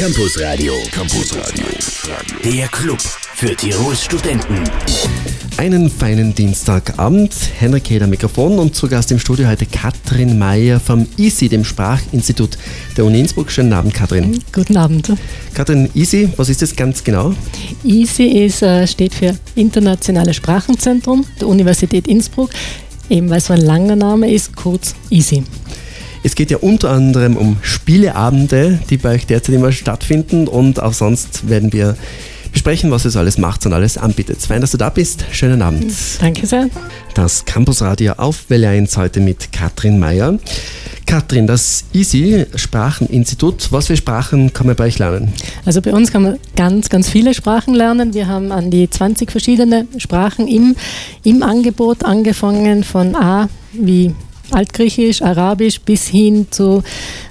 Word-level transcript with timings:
Campus 0.00 0.40
Radio. 0.40 0.72
Campus 0.92 1.36
Radio. 1.36 1.66
Der 2.42 2.68
Club 2.68 2.98
für 3.34 3.54
Tirols 3.54 4.02
Studenten. 4.02 4.64
Einen 5.58 5.90
feinen 5.90 6.34
Dienstagabend. 6.34 7.34
Henrik 7.58 7.90
Heder 7.90 8.06
Mikrofon 8.06 8.58
und 8.58 8.74
zu 8.74 8.88
Gast 8.88 9.12
im 9.12 9.18
Studio 9.18 9.46
heute 9.46 9.66
Katrin 9.66 10.38
Mayer 10.38 10.80
vom 10.80 11.06
ISI, 11.18 11.50
dem 11.50 11.66
Sprachinstitut 11.66 12.56
der 12.96 13.04
Uni 13.04 13.20
Innsbruck. 13.20 13.50
Schönen 13.50 13.74
Abend, 13.74 13.92
Katrin. 13.92 14.42
Guten 14.54 14.78
Abend. 14.78 15.12
Katrin, 15.52 15.90
ISI, 15.92 16.30
was 16.34 16.48
ist 16.48 16.62
das 16.62 16.74
ganz 16.74 17.04
genau? 17.04 17.34
ISI 17.84 18.46
ist, 18.46 18.62
äh, 18.62 18.86
steht 18.86 19.12
für 19.12 19.36
Internationales 19.54 20.34
Sprachenzentrum 20.34 21.26
der 21.38 21.46
Universität 21.46 22.08
Innsbruck, 22.08 22.48
eben 23.10 23.28
weil 23.28 23.36
es 23.36 23.48
so 23.48 23.52
ein 23.52 23.60
langer 23.60 23.96
Name 23.96 24.32
ist, 24.32 24.56
kurz 24.56 24.94
ISI. 25.10 25.44
Es 26.22 26.34
geht 26.34 26.50
ja 26.50 26.58
unter 26.58 26.90
anderem 26.90 27.36
um 27.36 27.56
Spieleabende, 27.62 28.78
die 28.90 28.98
bei 28.98 29.14
euch 29.14 29.26
derzeit 29.26 29.54
immer 29.54 29.72
stattfinden 29.72 30.48
und 30.48 30.82
auch 30.82 30.92
sonst 30.92 31.48
werden 31.48 31.72
wir 31.72 31.96
besprechen, 32.52 32.90
was 32.90 33.04
es 33.04 33.16
alles 33.16 33.38
macht 33.38 33.64
und 33.64 33.72
alles 33.72 33.96
anbietet. 33.96 34.42
Fein, 34.42 34.60
dass 34.60 34.72
du 34.72 34.76
da 34.76 34.90
bist. 34.90 35.24
Schönen 35.32 35.62
Abend. 35.62 35.92
Danke 36.20 36.46
sehr. 36.46 36.68
Das 37.14 37.44
Campusradio 37.44 38.14
auf 38.14 38.50
Welle 38.50 38.68
1 38.68 38.96
heute 38.96 39.20
mit 39.20 39.52
Katrin 39.52 39.98
Mayer. 39.98 40.38
Katrin, 41.06 41.46
das 41.46 41.84
EASY 41.92 42.46
Spracheninstitut, 42.54 43.72
was 43.72 43.88
für 43.88 43.96
Sprachen 43.96 44.52
kann 44.52 44.66
man 44.66 44.76
bei 44.76 44.84
euch 44.84 44.98
lernen? 44.98 45.32
Also 45.64 45.80
bei 45.82 45.92
uns 45.92 46.12
kann 46.12 46.22
man 46.22 46.38
ganz, 46.54 46.88
ganz 46.88 47.08
viele 47.08 47.34
Sprachen 47.34 47.74
lernen. 47.74 48.14
Wir 48.14 48.28
haben 48.28 48.52
an 48.52 48.70
die 48.70 48.88
20 48.88 49.30
verschiedene 49.30 49.88
Sprachen 49.96 50.46
im, 50.46 50.76
im 51.24 51.42
Angebot, 51.42 52.04
angefangen 52.04 52.84
von 52.84 53.16
A 53.16 53.48
wie 53.72 54.14
Altgriechisch, 54.52 55.22
Arabisch 55.22 55.80
bis 55.80 56.06
hin 56.08 56.46
zu 56.50 56.82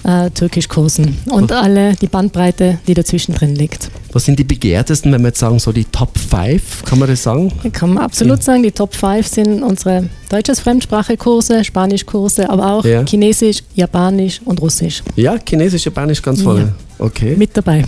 äh, 0.04 0.30
Türkischkursen 0.32 1.18
und 1.30 1.52
alle 1.52 1.96
die 1.96 2.08
Bandbreite, 2.08 2.80
die 2.88 2.94
dazwischen 2.94 3.34
drin 3.34 3.56
liegt. 3.56 3.90
Was 4.12 4.26
sind 4.26 4.40
die 4.40 4.44
begehrtesten, 4.44 5.12
wenn 5.12 5.22
wir 5.22 5.28
jetzt 5.28 5.40
sagen, 5.40 5.60
so 5.60 5.72
die 5.72 5.86
Top 5.86 6.18
5, 6.18 6.84
kann 6.84 7.00
man 7.00 7.08
das 7.08 7.24
sagen? 7.24 7.52
Kann 7.72 7.94
man 7.94 8.04
absolut 8.04 8.42
sagen. 8.42 8.64
Die 8.64 8.72
Top 8.72 8.96
5 8.96 9.28
sind 9.28 9.64
unsere 9.64 10.10
deutsches 10.30 10.60
Fremdsprachekurse, 10.60 11.64
Spanischkurse, 11.64 12.50
aber 12.50 12.74
auch 12.74 12.86
ja. 12.86 13.06
Chinesisch, 13.06 13.64
Japanisch 13.76 14.42
und 14.46 14.62
Russisch. 14.62 15.04
Ja, 15.16 15.38
Chinesisch, 15.48 15.86
Japanisch 15.86 16.22
ganz 16.22 16.42
voll. 16.42 16.62
Ja. 16.62 17.06
Okay. 17.06 17.36
Mit 17.38 17.56
dabei. 17.56 17.86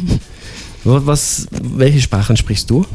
Was, 0.84 1.48
welche 1.52 2.02
Sprachen 2.02 2.36
sprichst 2.38 2.70
du? 2.70 2.86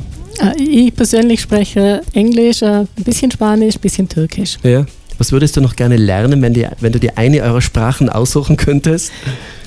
Äh, 0.41 0.61
ich 0.61 0.95
persönlich 0.95 1.41
spreche 1.41 2.03
Englisch, 2.13 2.63
äh, 2.63 2.67
ein 2.67 2.89
bisschen 3.05 3.31
Spanisch, 3.31 3.77
ein 3.77 3.81
bisschen 3.81 4.09
Türkisch. 4.09 4.59
Ja. 4.63 4.87
Was 5.19 5.33
würdest 5.33 5.57
du 5.57 5.61
noch 5.61 5.77
gerne 5.77 5.97
lernen, 5.97 6.43
wenn, 6.43 6.53
die, 6.53 6.67
wenn 6.81 6.93
du 6.93 7.01
dir 7.01 7.17
eine 7.17 7.43
eurer 7.43 7.61
Sprachen 7.61 8.09
aussuchen 8.09 8.57
könntest? 8.57 9.13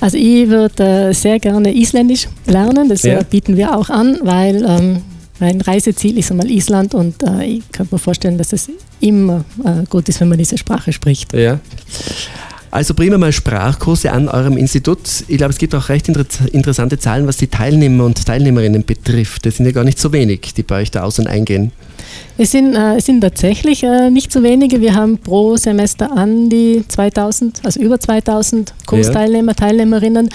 Also 0.00 0.16
ich 0.16 0.48
würde 0.48 1.10
äh, 1.10 1.12
sehr 1.12 1.38
gerne 1.38 1.74
Isländisch 1.74 2.28
lernen, 2.46 2.88
das 2.88 3.02
ja. 3.02 3.22
bieten 3.22 3.56
wir 3.56 3.76
auch 3.76 3.90
an, 3.90 4.18
weil 4.22 4.64
ähm, 4.64 5.02
mein 5.40 5.60
Reiseziel 5.60 6.18
ist 6.18 6.30
einmal 6.30 6.50
Island 6.50 6.94
und 6.94 7.22
äh, 7.22 7.44
ich 7.44 7.72
kann 7.72 7.88
mir 7.90 7.98
vorstellen, 7.98 8.38
dass 8.38 8.52
es 8.52 8.70
immer 9.00 9.44
äh, 9.64 9.84
gut 9.88 10.08
ist, 10.08 10.20
wenn 10.20 10.28
man 10.28 10.38
diese 10.38 10.58
Sprache 10.58 10.92
spricht. 10.92 11.32
Ja. 11.32 11.58
Also 12.70 12.96
wir 12.96 13.18
mal 13.18 13.32
Sprachkurse 13.32 14.12
an 14.12 14.28
eurem 14.28 14.56
Institut. 14.56 15.24
Ich 15.26 15.38
glaube, 15.38 15.52
es 15.52 15.58
gibt 15.58 15.74
auch 15.74 15.88
recht 15.88 16.06
inter 16.06 16.24
interessante 16.52 16.98
Zahlen, 16.98 17.26
was 17.26 17.36
die 17.36 17.48
Teilnehmer 17.48 18.04
und 18.04 18.24
Teilnehmerinnen 18.24 18.84
betrifft. 18.84 19.44
Das 19.44 19.56
sind 19.56 19.66
ja 19.66 19.72
gar 19.72 19.82
nicht 19.82 19.98
so 19.98 20.12
wenig, 20.12 20.54
die 20.54 20.62
bei 20.62 20.82
euch 20.82 20.90
da 20.92 21.02
aus- 21.02 21.18
und 21.18 21.26
eingehen. 21.26 21.72
Es 22.38 22.52
sind, 22.52 22.74
äh, 22.74 22.96
es 22.96 23.06
sind 23.06 23.20
tatsächlich 23.20 23.82
äh, 23.82 24.10
nicht 24.10 24.32
so 24.32 24.42
wenige. 24.42 24.80
Wir 24.80 24.94
haben 24.94 25.18
pro 25.18 25.56
Semester 25.56 26.10
an 26.16 26.48
die 26.48 26.84
2000, 26.86 27.60
also 27.64 27.80
über 27.80 28.00
2000 28.00 28.72
Kursteilnehmer, 28.86 29.52
ja. 29.52 29.54
Teilnehmerinnen. 29.54 30.28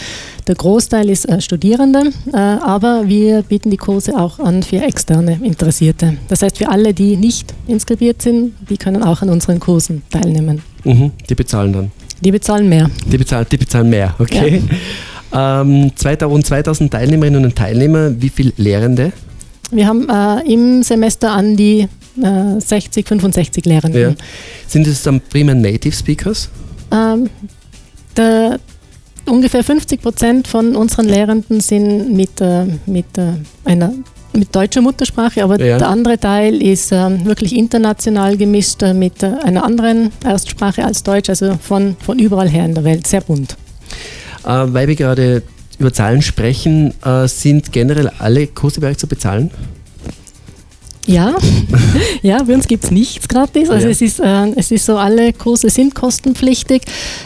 Der 0.47 0.55
Großteil 0.55 1.09
ist 1.09 1.27
äh, 1.27 1.41
Studierende, 1.41 2.11
äh, 2.31 2.37
aber 2.37 3.07
wir 3.07 3.41
bieten 3.41 3.71
die 3.71 3.77
Kurse 3.77 4.15
auch 4.15 4.39
an 4.39 4.61
für 4.61 4.81
externe 4.81 5.39
Interessierte. 5.41 6.17
Das 6.27 6.41
heißt, 6.41 6.57
für 6.57 6.69
alle, 6.69 6.93
die 6.93 7.17
nicht 7.17 7.53
inskribiert 7.67 8.21
sind, 8.21 8.53
die 8.69 8.77
können 8.77 9.01
auch 9.01 9.21
an 9.21 9.29
unseren 9.29 9.59
Kursen 9.59 10.03
teilnehmen. 10.11 10.61
Mhm, 10.83 11.11
die 11.27 11.35
bezahlen 11.35 11.73
dann? 11.73 11.91
Die 12.21 12.31
bezahlen 12.31 12.69
mehr. 12.69 12.89
Die 13.05 13.17
bezahlen, 13.17 13.45
die 13.51 13.57
bezahlen 13.57 13.89
mehr, 13.89 14.15
okay. 14.19 14.61
Ja. 15.33 15.61
Ähm, 15.61 15.91
2000, 15.95 16.45
2000 16.45 16.91
Teilnehmerinnen 16.91 17.43
und 17.43 17.55
Teilnehmer, 17.55 18.21
wie 18.21 18.29
viele 18.29 18.53
Lehrende? 18.57 19.11
Wir 19.71 19.87
haben 19.87 20.07
äh, 20.09 20.51
im 20.51 20.83
Semester 20.83 21.31
an 21.31 21.55
die 21.55 21.87
äh, 22.21 22.59
60, 22.59 23.07
65 23.07 23.65
Lehrenden. 23.65 24.01
Ja. 24.01 24.15
Sind 24.67 24.87
es 24.87 25.03
dann 25.03 25.21
primär 25.21 25.55
Native 25.55 25.95
Speakers? 25.95 26.49
Ähm, 26.91 27.29
der, 28.15 28.59
ungefähr 29.25 29.63
50 29.63 30.01
Prozent 30.01 30.47
von 30.47 30.75
unseren 30.75 31.07
Lehrenden 31.07 31.59
sind 31.59 32.13
mit, 32.15 32.39
äh, 32.41 32.65
mit 32.85 33.17
äh, 33.17 33.33
einer 33.65 33.93
mit 34.35 34.53
deutscher 34.53 34.81
Muttersprache, 34.81 35.43
aber 35.43 35.59
ja. 35.63 35.77
der 35.77 35.87
andere 35.87 36.19
Teil 36.19 36.61
ist 36.61 36.91
äh, 36.91 37.25
wirklich 37.25 37.55
international 37.55 38.37
gemischt 38.37 38.83
äh, 38.83 38.93
mit 38.93 39.23
äh, 39.23 39.31
einer 39.43 39.63
anderen 39.63 40.11
Erstsprache 40.23 40.83
als 40.83 41.03
Deutsch, 41.03 41.29
also 41.29 41.57
von, 41.61 41.95
von 41.99 42.19
überall 42.19 42.49
her 42.49 42.65
in 42.65 42.75
der 42.75 42.83
Welt, 42.83 43.07
sehr 43.07 43.21
bunt. 43.21 43.55
Weil 44.43 44.87
wir 44.87 44.95
gerade 44.95 45.41
über 45.79 45.93
Zahlen 45.93 46.21
sprechen, 46.21 46.93
äh, 47.03 47.27
sind 47.27 47.71
generell 47.71 48.11
alle 48.19 48.47
Kurse 48.47 48.81
bei 48.81 48.89
euch 48.89 48.97
zu 48.97 49.07
bezahlen? 49.07 49.51
Ja, 51.07 51.35
ja, 52.23 52.41
bei 52.41 52.55
uns 52.55 52.67
gibt 52.67 52.83
es 52.83 52.91
nichts 52.91 53.27
gratis. 53.27 53.69
Also 53.69 53.85
ja. 53.85 53.91
es, 53.91 54.01
ist, 54.01 54.19
äh, 54.19 54.47
es 54.55 54.71
ist 54.71 54.85
so, 54.85 54.97
alle 54.97 55.33
Kurse 55.33 55.69
sind 55.69 55.93
kostenpflichtig. 55.93 56.81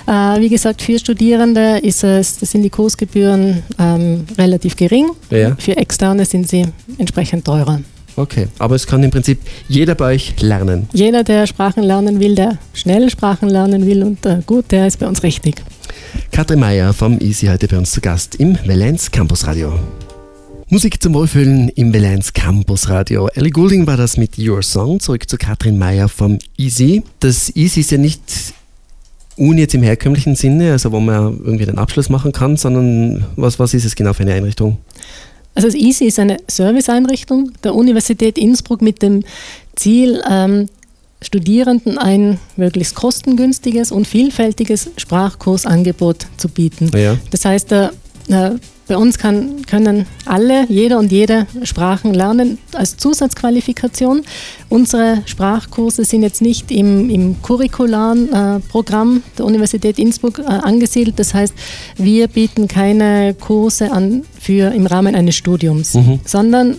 Äh, 0.06 0.12
wie 0.12 0.50
gesagt, 0.50 0.82
für 0.82 1.00
Studierende 1.00 1.78
ist 1.78 2.04
es, 2.04 2.36
sind 2.36 2.64
die 2.64 2.70
Kursgebühren 2.70 3.64
ähm, 3.80 4.26
relativ 4.38 4.76
gering. 4.76 5.12
Ja. 5.30 5.56
Für 5.58 5.78
Externe 5.78 6.26
sind 6.26 6.50
sie 6.50 6.66
entsprechend 6.98 7.46
teurer. 7.46 7.80
Okay, 8.20 8.50
aber 8.60 8.76
es 8.76 8.86
kann 8.86 9.02
im 9.02 9.12
Prinzip 9.12 9.40
jeder 9.70 9.96
bei 9.96 10.16
euch 10.16 10.42
lernen. 10.42 10.90
Jeder, 10.92 11.24
der 11.24 11.48
Sprachen 11.48 11.84
lernen 11.84 12.20
will, 12.20 12.36
der 12.36 12.58
schnell 12.74 13.10
Sprachen 13.10 13.48
lernen 13.48 13.86
will 13.86 14.04
und 14.04 14.26
äh, 14.26 14.42
gut, 14.46 14.72
der 14.72 14.88
ist 14.88 15.00
bei 15.00 15.08
uns 15.08 15.24
richtig. 15.24 15.64
Katrin 16.30 16.60
Meyer 16.60 16.92
vom 16.92 17.18
Easy 17.22 17.48
heute 17.48 17.70
bei 17.70 17.78
uns 17.78 17.92
zu 17.92 18.02
Gast 18.02 18.36
im 18.36 18.58
Valenz 18.66 19.10
Campus 19.10 19.48
Radio. 19.48 19.72
Musik 20.68 21.02
zum 21.02 21.14
Wohlfühlen 21.14 21.70
im 21.70 21.94
Valenz 21.94 22.34
Campus 22.34 22.90
Radio. 22.90 23.30
Ellie 23.36 23.52
Goulding 23.52 23.88
war 23.88 23.96
das 23.96 24.18
mit 24.18 24.38
Your 24.38 24.64
Song. 24.64 25.00
Zurück 25.00 25.30
zu 25.30 25.38
Katrin 25.38 25.78
Meyer 25.78 26.10
vom 26.10 26.40
Easy. 26.58 27.04
Das 27.22 27.56
Easy 27.56 27.80
ist 27.80 27.92
ja 27.92 27.98
nicht 27.98 28.22
Uni 29.38 29.62
jetzt 29.62 29.76
im 29.76 29.84
herkömmlichen 29.84 30.36
Sinne, 30.36 30.74
also 30.74 30.92
wo 30.92 31.00
man 31.00 31.40
irgendwie 31.46 31.66
den 31.66 31.78
Abschluss 31.78 32.10
machen 32.10 32.34
kann, 32.34 32.58
sondern 32.58 33.26
was, 33.38 33.60
was 33.60 33.74
ist 33.74 33.86
es 33.86 33.96
genau 33.96 34.12
für 34.12 34.24
eine 34.24 34.34
Einrichtung? 34.34 34.78
Also 35.56 35.68
das 35.68 35.76
EASY 35.76 36.06
ist 36.06 36.20
eine 36.20 36.38
Serviceeinrichtung 36.48 37.52
der 37.64 37.76
Universität 37.76 38.38
Innsbruck 38.38 38.82
mit 38.82 39.02
dem 39.02 39.24
Ziel, 39.76 40.22
ähm, 40.30 40.68
Studierenden 41.22 41.98
ein 41.98 42.40
möglichst 42.56 42.96
kostengünstiges 42.96 43.92
und 43.92 44.08
vielfältiges 44.08 44.92
Sprachkursangebot 44.96 46.28
zu 46.38 46.48
bieten. 46.48 46.90
Ja. 46.98 47.18
Das 47.32 47.44
heißt, 47.44 47.74
äh, 47.74 47.90
bei 48.90 48.98
uns 48.98 49.18
kann, 49.18 49.66
können 49.68 50.06
alle, 50.26 50.66
jeder 50.68 50.98
und 50.98 51.12
jede 51.12 51.46
Sprachen 51.64 52.14
lernen 52.14 52.58
als 52.74 52.98
Zusatzqualifikation. 52.98 54.24
Unsere 54.68 55.22
Sprachkurse 55.26 56.04
sind 56.04 56.24
jetzt 56.24 56.42
nicht 56.42 56.72
im, 56.72 57.10
im 57.10 57.42
curricularen 57.42 58.34
äh, 58.34 58.60
Programm 58.60 59.24
der 59.38 59.46
Universität 59.46 60.00
Innsbruck 60.00 60.40
äh, 60.40 60.44
angesiedelt. 60.44 61.20
Das 61.20 61.34
heißt, 61.34 61.54
wir 61.98 62.28
bieten 62.28 62.68
keine 62.68 63.36
Kurse 63.36 63.92
an 63.92 64.24
für 64.40 64.74
im 64.74 64.88
Rahmen 64.88 65.16
eines 65.16 65.36
Studiums, 65.36 65.94
mhm. 65.94 66.20
sondern 66.26 66.78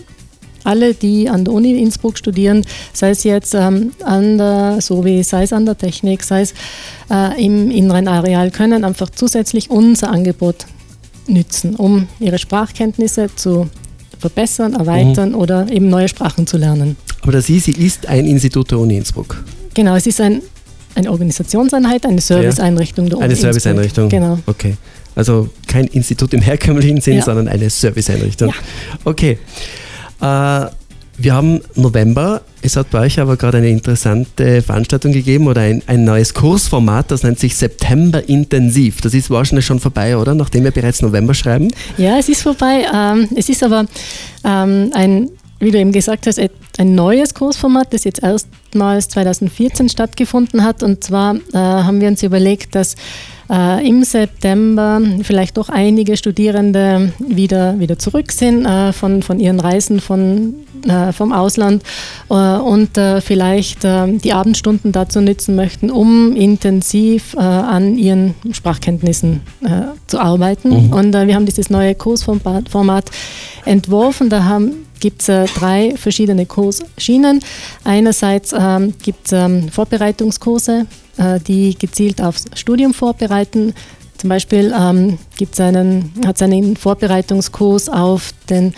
alle, 0.65 0.93
die 0.93 1.29
an 1.29 1.45
der 1.45 1.53
Uni 1.53 1.81
Innsbruck 1.81 2.17
studieren, 2.17 2.63
sei 2.93 3.11
es 3.11 3.23
jetzt 3.23 3.55
ähm, 3.55 3.93
an 4.03 4.37
der, 4.37 4.81
so 4.81 5.05
wie 5.05 5.23
sei 5.23 5.43
es 5.43 5.53
an 5.53 5.65
der 5.65 5.77
Technik, 5.77 6.23
sei 6.23 6.41
es 6.41 6.53
äh, 7.09 7.43
im 7.43 7.71
inneren 7.71 8.07
Areal, 8.07 8.51
können 8.51 8.83
einfach 8.83 9.09
zusätzlich 9.09 9.69
unser 9.71 10.11
Angebot 10.11 10.65
nützen, 11.27 11.75
um 11.75 12.07
ihre 12.19 12.37
Sprachkenntnisse 12.37 13.29
zu 13.35 13.69
verbessern, 14.19 14.73
erweitern 14.73 15.29
mhm. 15.29 15.35
oder 15.35 15.69
eben 15.71 15.89
neue 15.89 16.07
Sprachen 16.07 16.47
zu 16.47 16.57
lernen. 16.57 16.95
Aber 17.21 17.31
das 17.31 17.49
ISI 17.49 17.71
ist 17.71 18.07
ein 18.07 18.25
Institut 18.25 18.71
der 18.71 18.79
Uni 18.79 18.97
Innsbruck. 18.97 19.43
Genau, 19.73 19.95
es 19.95 20.07
ist 20.07 20.21
ein, 20.21 20.41
eine 20.95 21.11
Organisationseinheit, 21.11 22.05
eine 22.05 22.21
Serviceeinrichtung 22.21 23.09
der 23.09 23.17
Uni 23.17 23.25
Eine 23.25 23.35
Serviceeinrichtung. 23.35 24.09
Genau. 24.09 24.39
Okay. 24.45 24.75
Also 25.15 25.49
kein 25.67 25.87
Institut 25.87 26.33
im 26.33 26.41
herkömmlichen 26.41 27.01
Sinn, 27.01 27.17
ja. 27.17 27.23
sondern 27.23 27.47
eine 27.47 27.69
Serviceeinrichtung. 27.69 28.49
Ja. 28.49 28.55
Okay. 29.03 29.37
Äh, 30.21 30.67
wir 31.23 31.33
haben 31.33 31.61
November. 31.75 32.41
Es 32.61 32.75
hat 32.75 32.91
bei 32.91 33.01
euch 33.01 33.19
aber 33.19 33.37
gerade 33.37 33.57
eine 33.57 33.69
interessante 33.69 34.61
Veranstaltung 34.61 35.11
gegeben 35.11 35.47
oder 35.47 35.61
ein, 35.61 35.81
ein 35.87 36.03
neues 36.03 36.33
Kursformat, 36.33 37.11
das 37.11 37.23
nennt 37.23 37.39
sich 37.39 37.55
September 37.55 38.27
Intensiv. 38.27 39.01
Das 39.01 39.13
ist 39.13 39.29
wahrscheinlich 39.29 39.65
schon 39.65 39.79
vorbei, 39.79 40.17
oder? 40.17 40.35
Nachdem 40.35 40.63
wir 40.63 40.71
bereits 40.71 41.01
November 41.01 41.33
schreiben. 41.33 41.71
Ja, 41.97 42.17
es 42.17 42.29
ist 42.29 42.43
vorbei. 42.43 42.85
Ähm, 42.93 43.29
es 43.35 43.49
ist 43.49 43.63
aber 43.63 43.85
ähm, 44.43 44.91
ein, 44.93 45.29
wie 45.59 45.71
du 45.71 45.77
eben 45.77 45.91
gesagt 45.91 46.27
hast, 46.27 46.39
ein 46.39 46.95
neues 46.95 47.33
Kursformat, 47.33 47.93
das 47.93 48.03
jetzt 48.03 48.23
erstmals 48.23 49.09
2014 49.09 49.89
stattgefunden 49.89 50.63
hat. 50.63 50.83
Und 50.83 51.03
zwar 51.03 51.35
äh, 51.35 51.57
haben 51.57 52.01
wir 52.01 52.07
uns 52.07 52.23
überlegt, 52.23 52.75
dass 52.75 52.95
äh, 53.51 53.87
im 53.87 54.03
September 54.03 55.01
vielleicht 55.23 55.57
doch 55.57 55.69
einige 55.69 56.15
Studierende 56.15 57.11
wieder, 57.19 57.79
wieder 57.79 57.99
zurück 57.99 58.31
sind 58.31 58.65
äh, 58.65 58.93
von, 58.93 59.21
von 59.21 59.39
ihren 59.39 59.59
Reisen 59.59 59.99
von, 59.99 60.55
äh, 60.87 61.11
vom 61.11 61.33
Ausland 61.33 61.83
äh, 62.29 62.33
und 62.33 62.97
äh, 62.97 63.19
vielleicht 63.21 63.83
äh, 63.83 64.07
die 64.17 64.33
Abendstunden 64.33 64.91
dazu 64.91 65.21
nutzen 65.21 65.55
möchten, 65.55 65.91
um 65.91 66.35
intensiv 66.35 67.35
an 67.37 67.97
ihren 67.97 68.35
Sprachkenntnissen 68.51 69.41
zu 70.07 70.19
arbeiten. 70.19 70.87
Mhm. 70.87 70.93
Und 70.93 71.13
wir 71.13 71.35
haben 71.35 71.45
dieses 71.45 71.69
neue 71.69 71.95
Kursformat 71.95 73.05
entworfen. 73.65 74.29
Da 74.29 74.43
gibt 75.01 75.27
es 75.27 75.51
drei 75.53 75.95
verschiedene 75.97 76.45
Kursschienen. 76.45 77.41
Einerseits 77.83 78.53
ähm, 78.57 78.93
gibt 79.03 79.27
es 79.27 79.33
ähm, 79.33 79.67
Vorbereitungskurse 79.67 80.87
äh, 81.17 81.39
die 81.39 81.77
gezielt 81.77 82.21
aufs 82.21 82.45
Studium 82.55 82.93
vorbereiten. 82.93 83.73
Zum 84.17 84.29
Beispiel 84.29 84.73
ähm, 84.77 85.17
gibt's 85.37 85.59
einen, 85.59 86.13
hat 86.25 86.37
es 86.37 86.41
einen 86.41 86.77
Vorbereitungskurs 86.77 87.89
auf 87.89 88.31
den 88.49 88.73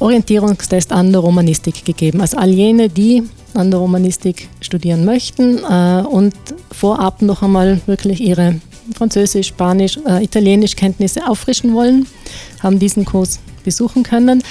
Orientierungstest 0.00 0.92
an 0.92 1.12
der 1.12 1.20
Romanistik 1.20 1.84
gegeben. 1.84 2.20
Also 2.20 2.36
all 2.36 2.50
jene, 2.50 2.88
die 2.88 3.22
an 3.54 3.70
der 3.70 3.80
Romanistik 3.80 4.48
studieren 4.60 5.04
möchten 5.04 5.58
äh, 5.58 6.02
und 6.06 6.34
vorab 6.72 7.22
noch 7.22 7.42
einmal 7.42 7.80
wirklich 7.86 8.20
ihre 8.20 8.60
Französisch, 8.96 9.48
Spanisch, 9.48 9.98
äh, 10.06 10.24
Italienisch 10.24 10.76
Kenntnisse 10.76 11.26
auffrischen 11.26 11.74
wollen, 11.74 12.06
haben 12.62 12.78
diesen 12.78 13.04
Kurs 13.04 13.40
besuchen 13.64 14.02
können. 14.02 14.42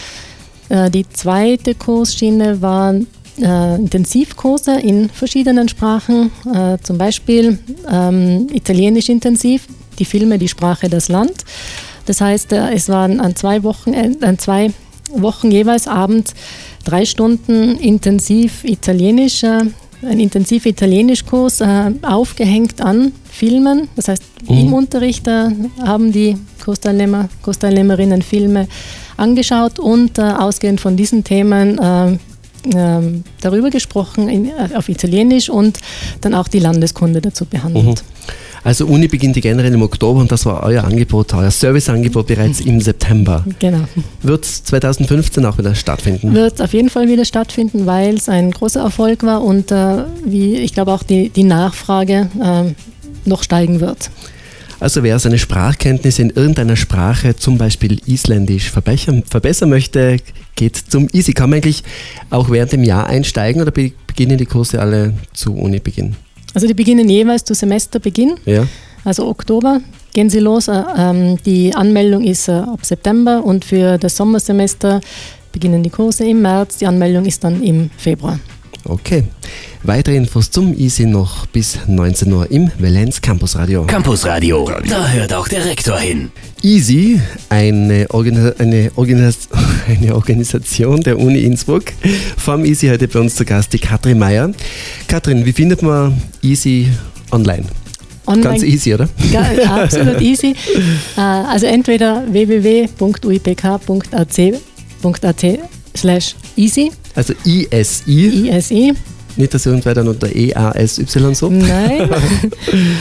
Äh, 0.70 0.90
die 0.90 1.08
zweite 1.10 1.76
Kursschiene 1.76 2.62
war 2.62 2.94
äh, 3.40 3.76
Intensivkurse 3.76 4.80
in 4.80 5.10
verschiedenen 5.10 5.70
Sprachen, 5.70 6.32
äh, 6.54 6.78
zum 6.82 6.98
Beispiel 6.98 7.60
ähm, 7.90 8.48
Italienisch 8.52 9.10
intensiv, 9.10 9.68
die 10.00 10.06
Filme 10.06 10.38
Die 10.38 10.48
Sprache, 10.48 10.90
das 10.90 11.10
Land. 11.10 11.44
Das 12.06 12.22
heißt, 12.22 12.54
äh, 12.54 12.74
es 12.74 12.90
waren 12.90 13.20
an 13.20 13.36
zwei 13.36 13.64
Wochen, 13.64 13.94
äh, 13.94 14.16
an 14.22 14.40
zwei 14.40 14.72
Wochen 15.12 15.52
jeweils 15.52 15.88
abends 15.88 16.34
drei 16.84 17.06
Stunden 17.06 17.78
intensiv 17.78 18.64
Italienisch, 18.64 19.44
ein 19.44 20.20
intensiv 20.20 20.66
Italienischkurs 20.66 21.62
äh, 21.62 21.92
aufgehängt 22.02 22.82
an 22.82 23.14
Filmen. 23.30 23.88
Das 23.96 24.08
heißt, 24.08 24.24
mhm. 24.48 24.58
im 24.58 24.74
Unterricht 24.74 25.28
haben 25.28 26.12
die 26.12 26.38
Kursteilnehmer, 26.64 27.30
Kursteilnehmerinnen 27.42 28.22
Filme 28.22 28.68
angeschaut 29.18 29.80
und 29.80 30.20
ausgehend 30.20 30.80
von 30.80 30.96
diesen 30.96 31.24
Themen 31.24 31.80
ähm, 32.76 33.24
darüber 33.42 33.70
gesprochen 33.70 34.30
in, 34.30 34.46
äh, 34.48 34.76
auf 34.76 34.90
Italienisch 34.90 35.50
und 35.50 35.80
dann 36.22 36.34
auch 36.34 36.48
die 36.48 36.60
Landeskunde 36.60 37.22
dazu 37.22 37.46
behandelt. 37.46 37.86
Mhm. 37.86 37.96
Also 38.64 38.86
Uni 38.86 39.08
beginnt 39.08 39.40
generell 39.42 39.74
im 39.74 39.82
Oktober 39.82 40.20
und 40.20 40.32
das 40.32 40.46
war 40.46 40.64
euer 40.64 40.84
Angebot, 40.84 41.34
euer 41.34 41.52
Serviceangebot 41.52 42.28
bereits 42.28 42.60
im 42.60 42.82
September. 42.82 43.46
Genau. 43.60 43.86
Wird 44.24 44.44
es 44.44 44.64
2015 44.66 45.46
auch 45.46 45.58
wieder 45.58 45.74
stattfinden? 45.74 46.34
Wird 46.34 46.62
auf 46.62 46.74
jeden 46.74 46.90
Fall 46.90 47.08
wieder 47.08 47.24
stattfinden, 47.24 47.86
weil 47.86 48.16
es 48.16 48.28
ein 48.28 48.52
großer 48.52 48.82
Erfolg 48.82 49.24
war 49.24 49.44
und 49.44 49.72
äh, 49.72 50.04
wie 50.26 50.58
ich 50.58 50.74
glaube 50.74 50.92
auch 50.92 51.04
die, 51.04 51.30
die 51.30 51.44
Nachfrage 51.44 52.30
äh, 52.42 53.30
noch 53.30 53.44
steigen 53.44 53.80
wird. 53.80 54.10
Also 54.80 55.02
wer 55.02 55.18
seine 55.18 55.40
Sprachkenntnisse 55.40 56.22
in 56.22 56.30
irgendeiner 56.30 56.76
Sprache, 56.76 57.36
zum 57.36 57.58
Beispiel 57.58 58.00
Isländisch, 58.06 58.70
verbessern, 58.70 59.24
verbessern 59.28 59.70
möchte, 59.70 60.18
geht 60.56 60.76
zum 60.76 61.08
Easy. 61.14 61.34
Kann 61.34 61.50
man 61.50 61.58
eigentlich 61.58 61.84
auch 62.30 62.52
während 62.52 62.74
dem 62.74 62.84
Jahr 62.84 63.08
einsteigen 63.08 63.62
oder 63.62 63.72
beginnen 63.72 64.38
die 64.38 64.46
Kurse 64.46 64.80
alle 64.80 65.14
zu 65.34 65.56
Unibeginn? 65.56 66.16
Also 66.54 66.68
die 66.68 66.76
beginnen 66.76 67.10
jeweils 67.10 67.44
zu 67.44 67.54
Semesterbeginn, 67.54 68.36
ja. 68.46 68.68
also 69.04 69.28
Oktober 69.28 69.82
gehen 70.14 70.30
sie 70.30 70.40
los. 70.40 70.68
Äh, 70.68 70.84
ähm, 70.98 71.38
die 71.46 71.74
Anmeldung 71.76 72.24
ist 72.24 72.48
äh, 72.48 72.54
ab 72.54 72.80
September 72.84 73.44
und 73.44 73.66
für 73.66 73.98
das 73.98 74.16
Sommersemester 74.16 75.02
beginnen 75.52 75.84
die 75.84 75.90
Kurse 75.90 76.26
im 76.26 76.42
März. 76.42 76.78
Die 76.78 76.88
Anmeldung 76.88 77.26
ist 77.26 77.44
dann 77.44 77.62
im 77.62 77.90
Februar. 77.98 78.40
Okay. 78.88 79.24
Weitere 79.84 80.16
Infos 80.16 80.50
zum 80.50 80.74
Easy 80.78 81.06
noch 81.06 81.46
bis 81.48 81.78
19 81.88 82.32
Uhr 82.32 82.50
im 82.50 82.72
Valenz 82.80 83.20
Campus 83.22 83.58
Radio. 83.58 83.86
Campus 83.86 84.26
Radio, 84.26 84.70
da 84.88 85.10
hört 85.10 85.34
auch 85.34 85.50
der 85.50 85.66
Rektor 85.66 86.00
hin. 86.00 86.32
Easy, 86.64 87.20
eine, 87.50 88.06
Organi 88.10 88.54
eine, 88.58 88.92
Organis 88.96 89.50
eine 89.88 90.16
Organisation 90.16 91.02
der 91.02 91.20
Uni 91.20 91.40
Innsbruck. 91.42 91.84
Vom 92.38 92.64
Easy 92.64 92.88
heute 92.88 93.10
bei 93.10 93.20
uns 93.20 93.36
zu 93.36 93.44
Gast 93.44 93.74
die 93.74 93.80
Katrin 93.80 94.20
Meyer. 94.20 94.52
Katrin, 95.08 95.46
wie 95.46 95.54
findet 95.54 95.82
man 95.82 96.20
Easy 96.42 96.88
online? 97.32 97.66
Online, 98.26 98.44
Ganz 98.44 98.64
easy, 98.64 98.94
oder? 98.94 99.10
Ja, 99.32 99.42
absolut 99.84 100.22
easy. 100.22 100.56
Äh, 101.16 101.20
also 101.22 101.66
entweder 101.66 102.24
www.uipk.ac.at 102.30 103.00
slash 105.96 106.36
easy. 106.58 106.92
Also 107.18 107.34
ISI. 107.46 108.48
ISI. 108.52 108.94
Nicht, 109.38 109.54
dass 109.54 109.66
irgendwer 109.66 109.96
dann 109.96 110.08
unter 110.08 110.28
EASY 110.34 111.06
so. 111.34 111.50
Nein. 111.50 112.10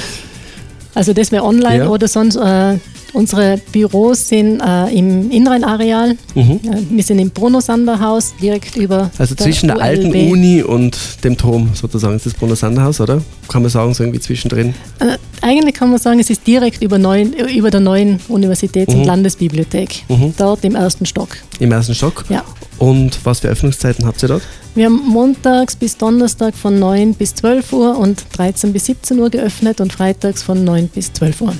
also 0.94 1.12
das 1.12 1.30
wäre 1.30 1.44
online 1.44 1.84
ja. 1.84 1.88
oder 1.88 2.08
sonst 2.08 2.36
äh, 2.36 2.78
unsere 3.12 3.60
Büros 3.72 4.28
sind 4.28 4.60
äh, 4.60 4.98
im 4.98 5.30
inneren 5.30 5.64
Areal. 5.64 6.16
Mhm. 6.34 6.60
wir 6.90 7.02
sind 7.02 7.18
im 7.18 7.28
Bruno 7.28 7.60
Sander 7.60 8.00
Haus 8.00 8.32
direkt 8.40 8.76
über. 8.76 9.10
Also 9.18 9.34
der 9.34 9.44
zwischen 9.44 9.66
der 9.66 9.82
alten 9.82 10.10
Uni 10.30 10.62
und 10.62 10.96
dem 11.22 11.36
Turm 11.36 11.68
sozusagen 11.74 12.16
ist 12.16 12.24
das 12.24 12.32
Bruno 12.32 12.54
Sander 12.54 12.84
Haus, 12.84 13.02
oder? 13.02 13.20
Kann 13.48 13.60
man 13.60 13.70
sagen, 13.70 13.92
so 13.92 14.02
irgendwie 14.02 14.20
zwischendrin? 14.20 14.72
Äh, 14.98 15.18
eigentlich 15.42 15.74
kann 15.74 15.90
man 15.90 15.98
sagen, 15.98 16.20
es 16.20 16.30
ist 16.30 16.46
direkt 16.46 16.82
über, 16.82 16.96
neuen, 16.96 17.34
über 17.34 17.70
der 17.70 17.80
neuen 17.80 18.18
Universitäts- 18.28 18.94
und 18.94 19.00
mhm. 19.00 19.06
Landesbibliothek. 19.08 20.04
Mhm. 20.08 20.32
Dort 20.38 20.64
im 20.64 20.74
ersten 20.74 21.04
Stock. 21.04 21.36
Im 21.60 21.70
ersten 21.70 21.94
Stock? 21.94 22.24
Ja. 22.30 22.42
Und 22.78 23.24
was 23.24 23.40
für 23.40 23.48
Öffnungszeiten 23.48 24.06
habt 24.06 24.22
ihr 24.22 24.28
dort? 24.28 24.42
Wir 24.74 24.86
haben 24.86 25.00
montags 25.06 25.74
bis 25.74 25.96
Donnerstag 25.96 26.54
von 26.54 26.78
9 26.78 27.14
bis 27.14 27.34
12 27.36 27.72
Uhr 27.72 27.98
und 27.98 28.26
13 28.32 28.74
bis 28.74 28.86
17 28.86 29.18
Uhr 29.18 29.30
geöffnet 29.30 29.80
und 29.80 29.92
freitags 29.92 30.42
von 30.42 30.64
9 30.64 30.88
bis 30.88 31.12
12 31.14 31.40
Uhr. 31.40 31.54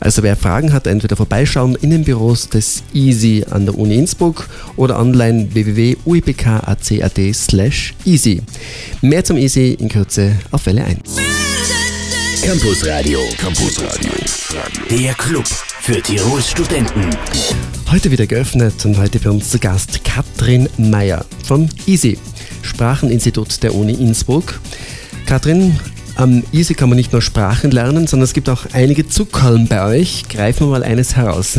Also 0.00 0.22
wer 0.22 0.36
Fragen 0.36 0.72
hat, 0.74 0.86
entweder 0.86 1.16
vorbeischauen 1.16 1.76
in 1.76 1.90
den 1.90 2.04
Büros 2.04 2.50
des 2.50 2.82
EASY 2.92 3.46
an 3.50 3.64
der 3.64 3.78
Uni 3.78 3.96
Innsbruck 3.96 4.48
oder 4.76 4.98
online 4.98 5.48
www.uipk.ac.at 5.54 7.34
slash 7.34 7.94
easy. 8.04 8.42
Mehr 9.00 9.24
zum 9.24 9.38
EASY 9.38 9.78
in 9.80 9.88
Kürze 9.88 10.36
auf 10.50 10.66
Welle 10.66 10.84
1. 10.84 10.98
Campus 12.42 12.86
Radio. 12.86 13.20
Campus 13.38 13.80
Radio. 13.82 14.12
Der 14.90 15.14
Club 15.14 15.46
für 15.80 16.00
Tirols 16.02 16.50
Studenten. 16.50 17.10
Heute 17.90 18.10
wieder 18.10 18.26
geöffnet 18.26 18.84
und 18.84 18.98
heute 18.98 19.18
bei 19.18 19.30
uns 19.30 19.48
zu 19.48 19.58
Gast 19.58 20.04
Katrin 20.04 20.68
Meyer 20.76 21.24
vom 21.42 21.70
EASY, 21.86 22.18
Spracheninstitut 22.60 23.62
der 23.62 23.74
Uni 23.74 23.94
Innsbruck. 23.94 24.60
Katrin, 25.24 25.74
am 26.16 26.44
EASY 26.52 26.74
kann 26.74 26.90
man 26.90 26.96
nicht 26.96 27.12
nur 27.12 27.22
Sprachen 27.22 27.70
lernen, 27.70 28.06
sondern 28.06 28.24
es 28.24 28.34
gibt 28.34 28.50
auch 28.50 28.66
einige 28.74 29.08
Zuckerln 29.08 29.68
bei 29.68 29.82
euch. 29.86 30.24
Greifen 30.28 30.66
wir 30.66 30.72
mal 30.72 30.82
eines 30.82 31.16
heraus. 31.16 31.58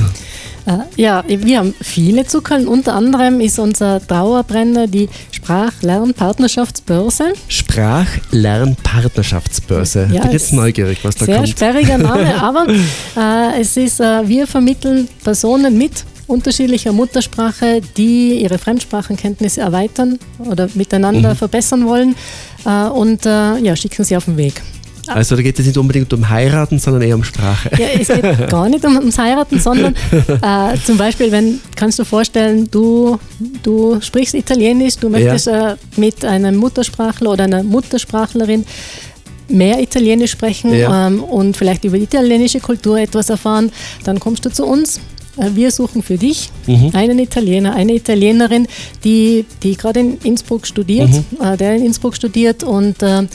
Äh, 0.67 0.77
ja, 0.97 1.23
wir 1.27 1.57
haben 1.57 1.73
viele 1.81 2.27
Zuckerln. 2.27 2.67
Unter 2.67 2.93
anderem 2.93 3.41
ist 3.41 3.57
unser 3.57 3.99
Dauerbrenner 3.99 4.85
die 4.85 5.09
Sprachlernpartnerschaftsbörse. 5.31 7.33
Sprachlernpartnerschaftsbörse. 7.47 10.09
Ja, 10.11 10.17
ich 10.17 10.21
bin 10.21 10.31
jetzt 10.31 10.53
neugierig, 10.53 10.99
was 11.01 11.15
da 11.15 11.25
sehr 11.25 11.37
kommt. 11.37 11.47
Sehr 11.47 11.57
sperriger 11.57 11.97
Name, 11.97 12.35
aber 12.43 12.67
äh, 13.17 13.61
es 13.61 13.75
ist, 13.77 13.99
äh, 13.99 14.27
wir 14.27 14.45
vermitteln 14.45 15.07
Personen 15.23 15.75
mit 15.75 16.05
unterschiedlicher 16.29 16.91
Muttersprache, 16.91 17.81
die 17.97 18.41
ihre 18.41 18.57
Fremdsprachenkenntnisse 18.57 19.61
erweitern 19.61 20.19
oder 20.39 20.69
miteinander 20.75 21.31
mhm. 21.31 21.37
verbessern 21.37 21.85
wollen 21.87 22.15
äh, 22.65 22.87
und 22.87 23.25
äh, 23.25 23.57
ja, 23.57 23.75
schicken 23.75 24.03
sie 24.03 24.15
auf 24.15 24.25
den 24.25 24.37
Weg. 24.37 24.61
Also 25.07 25.35
da 25.35 25.41
geht 25.41 25.57
es 25.57 25.65
nicht 25.65 25.77
unbedingt 25.77 26.13
um 26.13 26.29
Heiraten, 26.29 26.77
sondern 26.77 27.01
eher 27.01 27.15
um 27.15 27.23
Sprache. 27.23 27.71
Ja, 27.77 27.87
es 27.99 28.07
geht 28.07 28.21
gar 28.49 28.69
nicht 28.69 28.85
um, 28.85 28.95
ums 28.97 29.17
Heiraten, 29.17 29.59
sondern 29.59 29.95
äh, 30.11 30.77
zum 30.85 30.97
Beispiel, 30.97 31.31
wenn, 31.31 31.59
kannst 31.75 31.97
du 31.97 32.05
vorstellen, 32.05 32.69
du, 32.69 33.17
du 33.63 33.99
sprichst 34.01 34.35
Italienisch, 34.35 34.97
du 34.97 35.09
möchtest 35.09 35.47
ja. 35.47 35.71
äh, 35.71 35.75
mit 35.97 36.23
einem 36.23 36.57
Muttersprachler 36.57 37.31
oder 37.31 37.45
einer 37.45 37.63
Muttersprachlerin 37.63 38.65
mehr 39.47 39.81
Italienisch 39.81 40.31
sprechen 40.31 40.73
ja. 40.75 41.07
ähm, 41.07 41.23
und 41.23 41.57
vielleicht 41.57 41.83
über 41.83 41.97
die 41.97 42.03
italienische 42.03 42.59
Kultur 42.59 42.99
etwas 42.99 43.31
erfahren, 43.31 43.71
dann 44.03 44.19
kommst 44.19 44.45
du 44.45 44.51
zu 44.51 44.63
uns 44.65 44.99
wir 45.53 45.71
suchen 45.71 46.03
für 46.03 46.17
dich 46.17 46.49
mhm. 46.67 46.91
einen 46.93 47.19
Italiener, 47.19 47.75
eine 47.75 47.93
Italienerin, 47.95 48.67
die, 49.03 49.45
die 49.63 49.75
gerade 49.75 49.99
in 49.99 50.17
Innsbruck 50.23 50.67
studiert, 50.67 51.09
mhm. 51.09 51.45
äh, 51.45 51.57
der 51.57 51.75
in 51.75 51.85
Innsbruck 51.85 52.15
studiert 52.15 52.63
und 52.63 53.01
äh, 53.03 53.27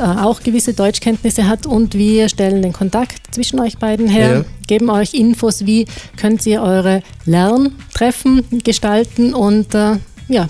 auch 0.00 0.42
gewisse 0.42 0.74
Deutschkenntnisse 0.74 1.46
hat 1.46 1.66
und 1.66 1.94
wir 1.94 2.28
stellen 2.28 2.62
den 2.62 2.72
Kontakt 2.72 3.20
zwischen 3.32 3.60
euch 3.60 3.78
beiden 3.78 4.08
her, 4.08 4.32
ja. 4.32 4.44
geben 4.66 4.90
euch 4.90 5.14
Infos, 5.14 5.66
wie 5.66 5.86
könnt 6.16 6.44
ihr 6.46 6.62
eure 6.62 7.02
Lerntreffen 7.26 8.42
gestalten 8.64 9.34
und 9.34 9.74
äh, 9.74 9.96
ja, 10.28 10.48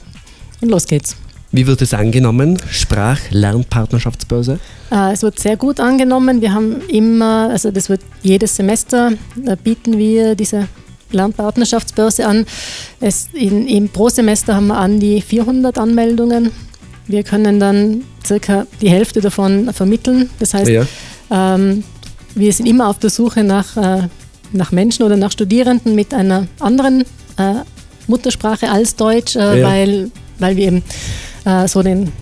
und 0.61 0.71
los 0.71 0.87
geht's. 0.87 1.17
Wie 1.53 1.67
wird 1.67 1.83
es 1.83 1.95
angenommen? 1.95 2.59
Sprachlernpartnerschaftsbörse? 2.71 4.59
Äh, 4.91 5.13
es 5.13 5.23
wird 5.23 5.39
sehr 5.39 5.57
gut 5.57 5.79
angenommen. 5.79 6.41
Wir 6.41 6.53
haben 6.53 6.81
immer, 6.89 7.51
also 7.51 7.71
das 7.71 7.89
wird 7.89 8.01
jedes 8.23 8.57
Semester, 8.57 9.13
bieten 9.63 9.97
wir 9.99 10.35
diese 10.35 10.67
Lernpartnerschaftsbörse 11.11 12.27
an. 12.27 12.47
Es 13.01 13.29
in, 13.33 13.67
in, 13.67 13.89
pro 13.89 14.09
Semester 14.09 14.55
haben 14.57 14.69
wir 14.69 14.79
an 14.79 15.01
die 15.01 15.21
400 15.21 15.79
Anmeldungen. 15.79 16.51
Wir 17.07 17.23
können 17.23 17.61
dann 17.61 18.03
circa 18.27 18.67
die 18.81 18.89
Hälfte 18.89 19.21
davon 19.21 19.73
vermitteln. 19.73 20.31
Das 20.39 20.55
heißt, 20.55 20.71
ja. 20.71 20.87
ähm, 21.31 21.85
wir 22.35 22.53
sind 22.53 22.67
immer 22.67 22.89
auf 22.89 22.99
der 22.99 23.11
Suche 23.11 23.45
nach, 23.45 23.77
äh, 23.77 24.09
nach 24.53 24.73
Menschen 24.73 25.05
oder 25.05 25.17
nach 25.17 25.33
Studierenden 25.33 25.95
mit 25.95 26.15
einer 26.15 26.47
anderen 26.61 27.03
äh, 27.37 27.55
Muttersprache 28.07 28.71
als 28.71 28.97
Deutsch, 28.97 29.37
äh, 29.37 29.61
ja. 29.61 29.67
weil, 29.67 30.11
weil 30.39 30.57
wir 30.57 30.67
eben 30.67 30.83
äh, 31.45 31.69
so 31.69 31.83
den 31.83 32.13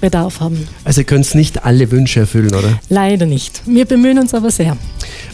Bedarf 0.00 0.40
haben. 0.40 0.68
Also 0.84 1.00
ihr 1.00 1.06
könnt 1.06 1.34
nicht 1.34 1.64
alle 1.64 1.90
Wünsche 1.90 2.20
erfüllen, 2.20 2.54
oder? 2.54 2.78
Leider 2.88 3.26
nicht. 3.26 3.62
Wir 3.66 3.86
bemühen 3.86 4.18
uns 4.18 4.34
aber 4.34 4.50
sehr. 4.50 4.76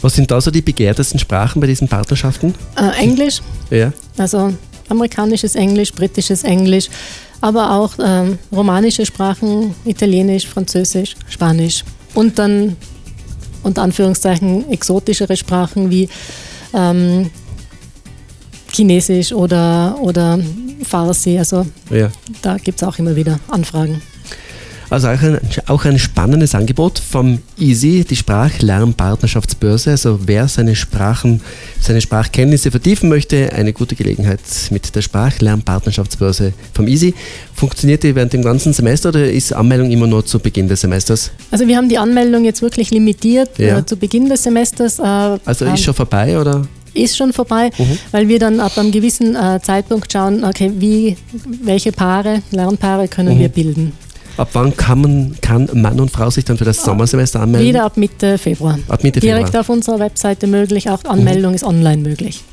Was 0.07 0.15
sind 0.15 0.31
da 0.31 0.41
so 0.41 0.53
die 0.53 0.63
begehrtesten 0.63 1.19
Sprachen 1.19 1.61
bei 1.61 1.67
diesen 1.67 1.89
Partnerschaften? 1.89 2.55
Äh, 2.77 3.03
Englisch. 3.03 3.41
Ja. 3.71 3.93
Also 4.17 4.55
amerikanisches 4.89 5.57
Englisch, 5.57 5.93
britisches 5.93 6.45
Englisch, 6.45 6.89
aber 7.41 7.73
auch 7.73 7.95
ähm, 8.01 8.39
romanische 8.53 9.05
Sprachen, 9.05 9.75
Italienisch, 9.85 10.47
Französisch, 10.47 11.17
Spanisch. 11.29 11.83
Und 12.15 12.39
dann 12.39 12.77
unter 13.65 13.83
Anführungszeichen 13.83 14.71
exotischere 14.71 15.37
Sprachen 15.37 15.91
wie 15.91 16.09
ähm, 16.73 17.29
Chinesisch 18.71 19.33
oder, 19.33 19.97
oder 20.01 20.39
Farsi. 20.85 21.37
Also 21.37 21.67
ja. 21.91 22.13
da 22.43 22.59
gibt 22.59 22.81
es 22.81 22.87
auch 22.87 22.97
immer 23.01 23.17
wieder 23.17 23.41
Anfragen. 23.49 24.01
Also 24.89 25.09
auch 25.09 25.21
ein, 25.21 25.41
auch 25.67 25.85
ein 25.85 25.99
spannendes 25.99 26.55
Angebot 26.55 26.99
vom 26.99 27.41
Easy, 27.59 28.05
die 28.09 28.17
Sprachlernpartnerschaftsbörse. 28.17 29.91
Also 29.91 30.21
wer 30.27 30.49
seine 30.49 30.77
Sprachen, 30.77 31.41
seine 31.81 32.01
Sprachkenntnisse 32.01 32.71
vertiefen 32.71 33.09
möchte, 33.09 33.53
eine 33.53 33.73
gute 33.73 33.97
Gelegenheit 33.97 34.41
mit 34.71 34.95
der 34.95 35.03
Sprachlernpartnerschaftsbörse 35.03 36.53
vom 36.73 36.87
Easy. 36.87 37.15
Funktioniert 37.55 38.03
die 38.03 38.15
während 38.15 38.33
dem 38.33 38.43
ganzen 38.43 38.73
Semester 38.73 39.09
oder 39.09 39.31
ist 39.31 39.53
Anmeldung 39.53 39.91
immer 39.91 40.07
nur 40.07 40.25
zu 40.25 40.39
Beginn 40.39 40.69
des 40.69 40.83
Semesters? 40.83 41.31
Also 41.51 41.67
wir 41.67 41.77
haben 41.77 41.89
die 41.89 41.99
Anmeldung 41.99 42.45
jetzt 42.45 42.63
wirklich 42.63 42.91
limitiert 42.91 43.59
ja. 43.59 43.79
äh, 43.79 43.87
zu 43.87 43.97
Beginn 43.97 44.29
des 44.29 44.43
Semesters. 44.43 44.99
Äh, 44.99 45.03
also 45.03 45.39
ist 45.47 45.63
ähm, 45.63 45.77
schon 45.77 45.95
vorbei 45.95 46.39
oder? 46.39 46.63
ist 46.97 47.17
schon 47.17 47.33
vorbei, 47.33 47.71
mhm. 47.77 47.99
weil 48.11 48.29
wir 48.29 48.39
dann 48.39 48.59
ab 48.59 48.77
einem 48.79 48.91
gewissen 48.91 49.37
äh, 49.37 49.61
Zeitpunkt 49.63 50.11
schauen, 50.11 50.45
okay, 50.45 50.73
wie, 50.79 51.17
welche 51.63 51.93
Paare, 51.93 52.43
Lernpaare 52.51 53.07
können 53.07 53.35
mhm. 53.35 53.41
wir 53.41 53.49
bilden. 53.49 53.93
Ab 54.37 54.51
wann 54.53 54.77
kann, 54.77 55.01
man, 55.01 55.37
kann 55.41 55.69
Mann 55.73 55.99
und 55.99 56.11
Frau 56.11 56.29
sich 56.29 56.45
dann 56.45 56.59
für 56.59 56.65
das 56.65 56.83
Sommersemester 56.83 57.41
anmelden? 57.41 57.69
Wieder 57.69 57.85
ab 57.85 57.97
Mitte 57.97 58.37
Februar. 58.37 58.79
Ab 58.89 59.03
Mitte 59.03 59.21
Direkt 59.21 59.47
Februar. 59.47 59.61
auf 59.63 59.69
unserer 59.71 59.99
Webseite 59.99 60.47
möglich, 60.47 60.91
auch 60.91 61.03
Anmeldung 61.05 61.53
mhm. 61.53 61.57
ist 61.57 61.65
online 61.65 62.03
möglich. 62.03 62.45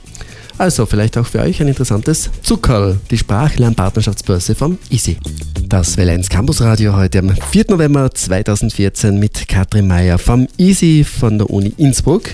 Also 0.58 0.86
vielleicht 0.86 1.18
auch 1.18 1.25
für 1.25 1.40
euch 1.40 1.62
ein 1.62 1.68
interessantes 1.68 2.30
Zuckerl, 2.42 3.00
die 3.10 3.18
Sprachlernpartnerschaftsbörse 3.18 4.56
vom 4.56 4.78
Easy. 4.90 5.18
Das 5.68 5.98
Valenz 5.98 6.30
Campus 6.30 6.62
Radio 6.62 6.96
heute 6.96 7.20
am 7.20 7.36
4. 7.36 7.66
November 7.70 8.12
2014 8.13 9.18
mit 9.18 9.48
Katrin 9.48 9.88
Meyer 9.88 10.20
vom 10.20 10.48
Easy 10.58 11.04
von 11.04 11.40
der 11.40 11.50
Uni 11.50 11.74
Innsbruck. 11.78 12.30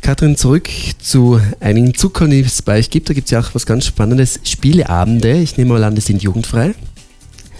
Katrin, 0.00 0.36
zurück 0.36 0.68
zu 0.98 1.40
einigen 1.60 1.94
Zuckern, 1.94 2.30
die 2.30 2.40
es 2.40 2.62
bei 2.62 2.78
euch 2.78 2.88
gibt. 2.88 3.10
Da 3.10 3.14
gibt 3.14 3.26
es 3.26 3.30
ja 3.32 3.40
auch 3.40 3.54
was 3.54 3.66
ganz 3.66 3.84
Spannendes. 3.84 4.40
Spieleabende. 4.44 5.34
Ich 5.34 5.56
nehme 5.56 5.74
mal 5.74 5.84
an, 5.84 5.94
die 5.94 6.00
sind 6.00 6.22
jugendfrei. 6.22 6.74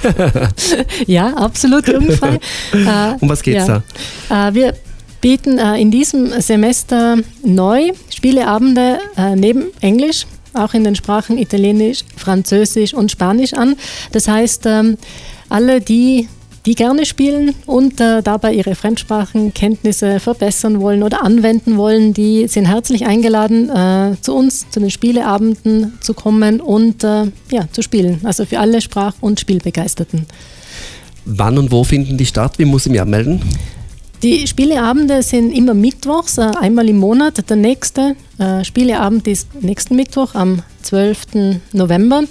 ja, 1.08 1.34
absolut 1.34 1.88
jugendfrei. 1.88 2.40
Äh, 2.74 3.16
um 3.20 3.30
was 3.30 3.42
geht 3.42 3.58
es 3.58 3.68
ja. 3.68 3.84
da? 4.30 4.50
Äh, 4.50 4.54
wir 4.54 4.74
bieten 5.22 5.58
äh, 5.58 5.78
in 5.78 5.92
diesem 5.92 6.42
Semester 6.42 7.18
neu 7.44 7.92
Spieleabende 8.10 9.00
neben 9.36 9.66
Englisch 9.82 10.26
auch 10.54 10.74
in 10.74 10.84
den 10.84 10.96
Sprachen 10.96 11.38
Italienisch, 11.38 12.02
Französisch 12.16 12.94
und 12.94 13.12
Spanisch 13.12 13.54
an. 13.54 13.76
Das 14.12 14.28
heißt, 14.28 14.66
ähm, 14.66 14.98
alle, 15.50 15.82
die 15.82 16.28
die 16.66 16.76
gerne 16.76 17.06
spielen 17.06 17.54
und 17.66 18.00
äh, 18.00 18.22
dabei 18.22 18.54
ihre 18.54 18.76
Fremdsprachenkenntnisse 18.76 20.20
verbessern 20.20 20.80
wollen 20.80 21.04
oder 21.04 21.24
anwenden 21.24 21.78
wollen, 21.78 22.14
die 22.14 22.48
sind 22.48 22.66
herzlich 22.66 23.06
eingeladen, 23.06 23.70
äh, 23.70 24.16
zu 24.22 24.34
uns, 24.34 24.70
zu 24.70 24.80
den 24.80 24.90
Spieleabenden 24.90 25.98
zu 26.00 26.14
kommen 26.14 26.62
und 26.62 27.04
äh, 27.04 27.26
ja, 27.52 27.68
zu 27.72 27.82
spielen. 27.82 28.22
Also 28.24 28.46
für 28.46 28.60
alle 28.60 28.82
Sprach- 28.82 29.16
und 29.20 29.40
Spielbegeisterten. 29.40 30.26
Wann 31.26 31.58
und 31.58 31.72
wo 31.72 31.84
finden 31.84 32.18
die 32.18 32.26
statt? 32.26 32.54
Wie 32.58 32.66
muss 32.66 32.86
ich 32.86 32.92
mich 32.92 33.02
anmelden? 33.02 33.42
Die 34.24 34.48
Spieleabende 34.48 35.22
sind 35.22 35.52
immer 35.52 35.74
mittwochs, 35.74 36.38
äh, 36.38 36.50
einmal 36.62 36.88
im 36.88 36.96
Monat. 36.96 37.50
Der 37.50 37.58
nächste 37.58 38.16
äh, 38.38 38.64
Spieleabend 38.64 39.28
ist 39.28 39.50
nächsten 39.62 39.98
Mittwoch 39.98 40.34
am 40.34 40.62
12. 40.84 41.60
November 41.74 42.24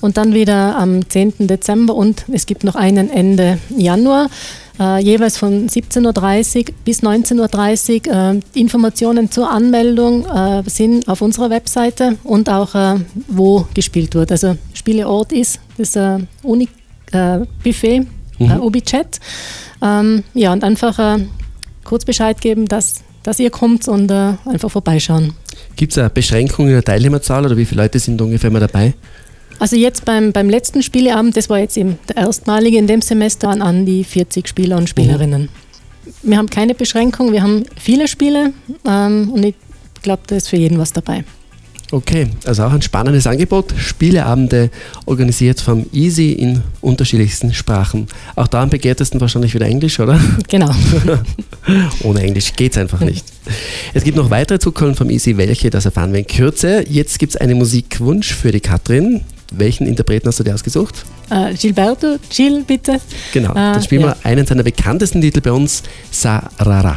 und 0.00 0.16
dann 0.16 0.32
wieder 0.32 0.76
am 0.76 1.08
10. 1.08 1.48
Dezember 1.48 1.96
und 1.96 2.24
es 2.30 2.46
gibt 2.46 2.62
noch 2.62 2.76
einen 2.76 3.10
Ende 3.10 3.58
Januar. 3.76 4.30
Äh, 4.78 5.02
jeweils 5.02 5.38
von 5.38 5.68
17.30 5.68 6.58
Uhr 6.68 6.74
bis 6.84 7.02
19.30 7.02 8.08
Uhr. 8.08 8.40
Informationen 8.54 9.32
zur 9.32 9.50
Anmeldung 9.50 10.26
sind 10.66 11.08
auf 11.08 11.20
unserer 11.20 11.50
Webseite 11.50 12.16
und 12.22 12.48
auch 12.48 12.96
wo 13.26 13.66
gespielt 13.74 14.14
wird. 14.14 14.30
Also 14.30 14.56
Spieleort 14.72 15.32
ist 15.32 15.58
das 15.76 15.98
Uni-Buffet, 16.44 18.06
mhm. 18.38 18.60
UbiChat. 18.60 19.18
Ähm, 19.82 20.22
ja, 20.34 20.52
und 20.52 20.62
einfach 20.62 21.18
kurz 21.90 22.04
Bescheid 22.04 22.40
geben, 22.40 22.66
dass, 22.66 23.02
dass 23.24 23.40
ihr 23.40 23.50
kommt 23.50 23.88
und 23.88 24.12
äh, 24.12 24.34
einfach 24.44 24.70
vorbeischauen. 24.70 25.34
Gibt 25.74 25.90
es 25.90 25.98
eine 25.98 26.08
Beschränkung 26.08 26.66
in 26.66 26.72
der 26.72 26.84
Teilnehmerzahl 26.84 27.44
oder 27.44 27.56
wie 27.56 27.64
viele 27.64 27.82
Leute 27.82 27.98
sind 27.98 28.22
ungefähr 28.22 28.48
mal 28.48 28.60
dabei? 28.60 28.94
Also 29.58 29.74
jetzt 29.74 30.04
beim, 30.04 30.32
beim 30.32 30.48
letzten 30.48 30.84
Spieleabend, 30.84 31.36
das 31.36 31.50
war 31.50 31.58
jetzt 31.58 31.76
eben 31.76 31.98
der 32.08 32.18
erstmalige 32.18 32.78
in 32.78 32.86
dem 32.86 33.02
Semester, 33.02 33.48
waren 33.48 33.60
an 33.60 33.86
die 33.86 34.04
40 34.04 34.46
Spieler 34.46 34.76
und 34.76 34.88
Spielerinnen. 34.88 35.42
Mhm. 35.42 35.48
Wir 36.22 36.38
haben 36.38 36.48
keine 36.48 36.76
Beschränkung, 36.76 37.32
wir 37.32 37.42
haben 37.42 37.64
viele 37.76 38.06
Spiele 38.06 38.52
ähm, 38.86 39.30
und 39.32 39.44
ich 39.44 39.56
glaube, 40.02 40.22
da 40.28 40.36
ist 40.36 40.48
für 40.48 40.56
jeden 40.56 40.78
was 40.78 40.92
dabei. 40.92 41.24
Okay, 41.92 42.28
also 42.44 42.62
auch 42.64 42.72
ein 42.72 42.82
spannendes 42.82 43.26
Angebot. 43.26 43.74
Spieleabende 43.76 44.70
organisiert 45.06 45.60
vom 45.60 45.86
Easy 45.92 46.32
in 46.32 46.62
unterschiedlichsten 46.80 47.52
Sprachen. 47.52 48.06
Auch 48.36 48.46
da 48.46 48.62
am 48.62 48.70
begehrtesten 48.70 49.20
wahrscheinlich 49.20 49.54
wieder 49.54 49.66
Englisch, 49.66 49.98
oder? 49.98 50.20
Genau. 50.48 50.72
Ohne 52.04 52.22
Englisch 52.22 52.52
geht 52.54 52.72
es 52.72 52.78
einfach 52.78 53.00
nicht. 53.00 53.24
Es 53.92 54.04
gibt 54.04 54.16
noch 54.16 54.30
weitere 54.30 54.60
Zukunft 54.60 54.98
vom 54.98 55.10
Easy. 55.10 55.36
Welche, 55.36 55.70
das 55.70 55.84
erfahren 55.84 56.12
wir 56.12 56.20
in 56.20 56.26
Kürze. 56.26 56.84
Jetzt 56.88 57.18
gibt 57.18 57.34
es 57.34 57.40
einen 57.40 57.58
Musikwunsch 57.58 58.32
für 58.34 58.52
die 58.52 58.60
Katrin. 58.60 59.22
Welchen 59.52 59.88
Interpreten 59.88 60.28
hast 60.28 60.38
du 60.38 60.44
dir 60.44 60.54
ausgesucht? 60.54 61.04
Uh, 61.28 61.52
Gilberto, 61.58 62.18
Gil, 62.28 62.62
bitte. 62.64 63.00
Genau, 63.32 63.52
dann 63.52 63.82
spielen 63.82 64.04
uh, 64.04 64.08
ja. 64.08 64.16
wir 64.22 64.30
einen 64.30 64.46
seiner 64.46 64.62
bekanntesten 64.62 65.20
Titel 65.20 65.40
bei 65.40 65.50
uns, 65.50 65.82
Sarara. 66.12 66.96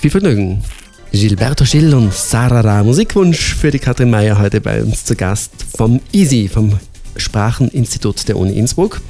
Viel 0.00 0.10
Vergnügen. 0.10 0.62
Gilberto 1.14 1.64
Gil 1.64 1.94
und 1.94 2.12
Sarara. 2.12 2.82
Musikwunsch 2.82 3.54
für 3.54 3.70
die 3.70 3.78
Katrin 3.78 4.10
Meyer 4.10 4.36
heute 4.36 4.60
bei 4.60 4.82
uns 4.82 5.04
zu 5.04 5.14
Gast 5.14 5.52
vom 5.76 6.00
EASY, 6.12 6.48
vom 6.48 6.76
Spracheninstitut 7.16 8.26
der 8.26 8.36
Uni 8.36 8.58
Innsbruck. 8.58 9.00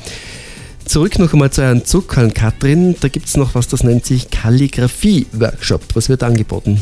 Zurück 0.84 1.18
noch 1.18 1.32
einmal 1.32 1.50
zu 1.50 1.62
Herrn 1.62 1.82
Zuckerl, 1.86 2.30
Katrin. 2.30 2.94
Da 3.00 3.08
gibt 3.08 3.26
es 3.26 3.38
noch 3.38 3.54
was, 3.54 3.68
das 3.68 3.84
nennt 3.84 4.04
sich 4.04 4.28
Kalligrafie-Workshop. 4.28 5.80
Was 5.94 6.10
wird 6.10 6.22
angeboten? 6.22 6.78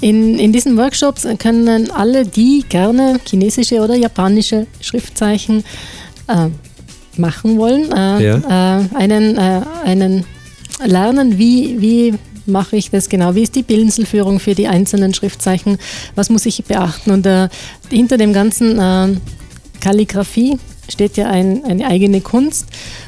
In, 0.00 0.38
in 0.38 0.52
diesen 0.52 0.76
Workshops 0.76 1.26
können 1.40 1.90
alle, 1.90 2.24
die 2.24 2.64
gerne 2.68 3.18
chinesische 3.28 3.80
oder 3.80 3.96
japanische 3.96 4.68
Schriftzeichen 4.80 5.64
äh, 6.28 6.48
machen 7.18 7.58
wollen, 7.58 7.90
äh, 7.90 8.24
ja. 8.24 8.78
äh, 8.78 8.94
einen, 8.94 9.36
äh, 9.36 9.62
einen 9.84 10.24
lernen, 10.84 11.38
wie, 11.38 11.80
wie 11.80 12.14
mache 12.46 12.76
ich 12.76 12.90
das 12.90 13.08
genau? 13.08 13.34
Wie 13.34 13.42
ist 13.42 13.54
die 13.54 13.62
Bildinselführung 13.62 14.40
für 14.40 14.54
die 14.54 14.68
einzelnen 14.68 15.14
Schriftzeichen? 15.14 15.78
Was 16.14 16.30
muss 16.30 16.46
ich 16.46 16.64
beachten? 16.64 17.10
Und 17.10 17.26
äh, 17.26 17.48
hinter 17.90 18.16
dem 18.16 18.32
ganzen 18.32 18.78
äh, 18.78 19.16
Kalligrafie 19.80 20.58
steht 20.88 21.16
ja 21.16 21.28
ein, 21.28 21.64
eine 21.64 21.86
eigene 21.86 22.20
Kunst. 22.20 22.66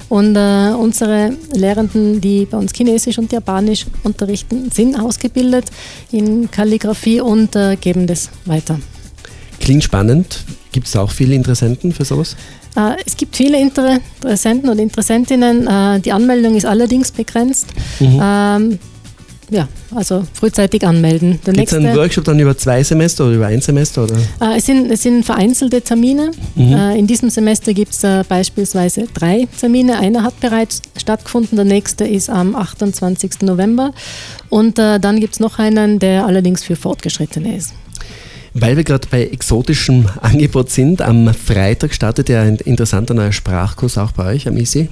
Und 0.08 0.36
äh, 0.36 0.72
unsere 0.78 1.32
Lehrenden, 1.52 2.20
die 2.20 2.46
bei 2.46 2.56
uns 2.56 2.72
Chinesisch 2.72 3.18
und 3.18 3.32
Japanisch 3.32 3.86
unterrichten, 4.04 4.70
sind 4.70 4.98
ausgebildet 4.98 5.66
in 6.12 6.50
Kalligrafie 6.50 7.20
und 7.20 7.56
äh, 7.56 7.76
geben 7.76 8.06
das 8.06 8.30
weiter. 8.44 8.78
Klingt 9.60 9.82
spannend. 9.82 10.44
Gibt 10.72 10.86
es 10.86 10.96
auch 10.96 11.10
viele 11.10 11.34
Interessenten 11.34 11.92
für 11.92 12.04
sowas? 12.04 12.36
Äh, 12.76 12.96
es 13.04 13.16
gibt 13.16 13.36
viele 13.36 13.60
Interessenten 13.60 14.68
und 14.68 14.78
Interessentinnen. 14.78 15.66
Äh, 15.66 16.00
die 16.00 16.12
Anmeldung 16.12 16.54
ist 16.54 16.66
allerdings 16.66 17.10
begrenzt. 17.10 17.66
Mhm. 17.98 18.20
Ähm, 18.22 18.78
ja, 19.50 19.68
also 19.94 20.24
frühzeitig 20.32 20.84
anmelden. 20.84 21.38
Gibt 21.44 21.68
es 21.68 21.74
einen 21.74 21.94
Workshop 21.96 22.24
dann 22.24 22.38
über 22.40 22.56
zwei 22.56 22.82
Semester 22.82 23.26
oder 23.26 23.34
über 23.34 23.46
ein 23.46 23.60
Semester? 23.60 24.04
Oder? 24.04 24.16
Äh, 24.40 24.56
es, 24.56 24.66
sind, 24.66 24.90
es 24.90 25.02
sind 25.02 25.24
vereinzelte 25.24 25.80
Termine. 25.82 26.32
Mhm. 26.56 26.72
Äh, 26.72 26.98
in 26.98 27.06
diesem 27.06 27.30
Semester 27.30 27.72
gibt 27.72 27.92
es 27.92 28.02
äh, 28.02 28.24
beispielsweise 28.28 29.06
drei 29.14 29.46
Termine. 29.58 29.98
Einer 29.98 30.24
hat 30.24 30.40
bereits 30.40 30.82
stattgefunden, 30.96 31.56
der 31.56 31.64
nächste 31.64 32.04
ist 32.04 32.28
am 32.28 32.56
28. 32.56 33.42
November. 33.42 33.92
Und 34.48 34.78
äh, 34.78 34.98
dann 34.98 35.20
gibt 35.20 35.34
es 35.34 35.40
noch 35.40 35.58
einen, 35.58 35.98
der 36.00 36.26
allerdings 36.26 36.64
für 36.64 36.74
Fortgeschrittene 36.74 37.56
ist. 37.56 37.72
Weil 38.52 38.76
wir 38.76 38.84
gerade 38.84 39.06
bei 39.10 39.26
exotischem 39.26 40.06
Angebot 40.22 40.70
sind, 40.70 41.02
am 41.02 41.32
Freitag 41.32 41.94
startet 41.94 42.28
ja 42.28 42.42
ein 42.42 42.56
interessanter 42.56 43.14
neuer 43.14 43.32
Sprachkurs 43.32 43.96
auch 43.96 44.12
bei 44.12 44.34
euch 44.34 44.48
am 44.48 44.56
ISI. 44.56 44.88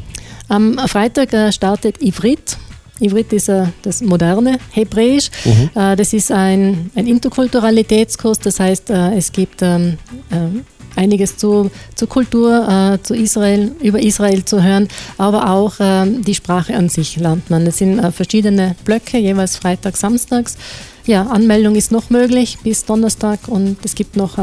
Am 0.48 0.78
Freitag 0.86 1.32
äh, 1.32 1.50
startet 1.50 2.02
Ivrit. 2.02 2.58
Ivrit 3.00 3.32
ist 3.32 3.48
äh, 3.48 3.66
das 3.82 4.00
moderne 4.00 4.58
Hebräisch. 4.70 5.30
Mhm. 5.44 5.70
Äh, 5.74 5.96
das 5.96 6.12
ist 6.12 6.30
ein, 6.30 6.90
ein 6.94 7.06
Interkulturalitätskurs, 7.06 8.38
das 8.38 8.60
heißt, 8.60 8.90
äh, 8.90 9.16
es 9.16 9.32
gibt 9.32 9.62
ähm, 9.62 9.98
äh, 10.30 11.00
einiges 11.00 11.36
zu, 11.36 11.70
zur 11.96 12.08
Kultur, 12.08 12.68
äh, 12.68 13.02
zu 13.02 13.14
Israel, 13.14 13.72
über 13.82 14.00
Israel 14.00 14.44
zu 14.44 14.62
hören, 14.62 14.88
aber 15.18 15.50
auch 15.50 15.74
ähm, 15.80 16.22
die 16.22 16.34
Sprache 16.34 16.76
an 16.76 16.88
sich 16.88 17.16
lernt 17.16 17.50
man. 17.50 17.66
Es 17.66 17.78
sind 17.78 18.00
verschiedene 18.14 18.76
Blöcke, 18.84 19.18
jeweils 19.18 19.56
Freitag, 19.56 19.96
Samstags. 19.96 20.56
Ja, 21.04 21.22
Anmeldung 21.26 21.74
ist 21.74 21.90
noch 21.90 22.10
möglich 22.10 22.58
bis 22.62 22.84
Donnerstag 22.84 23.40
und 23.48 23.76
es 23.84 23.94
gibt 23.94 24.16
noch 24.16 24.38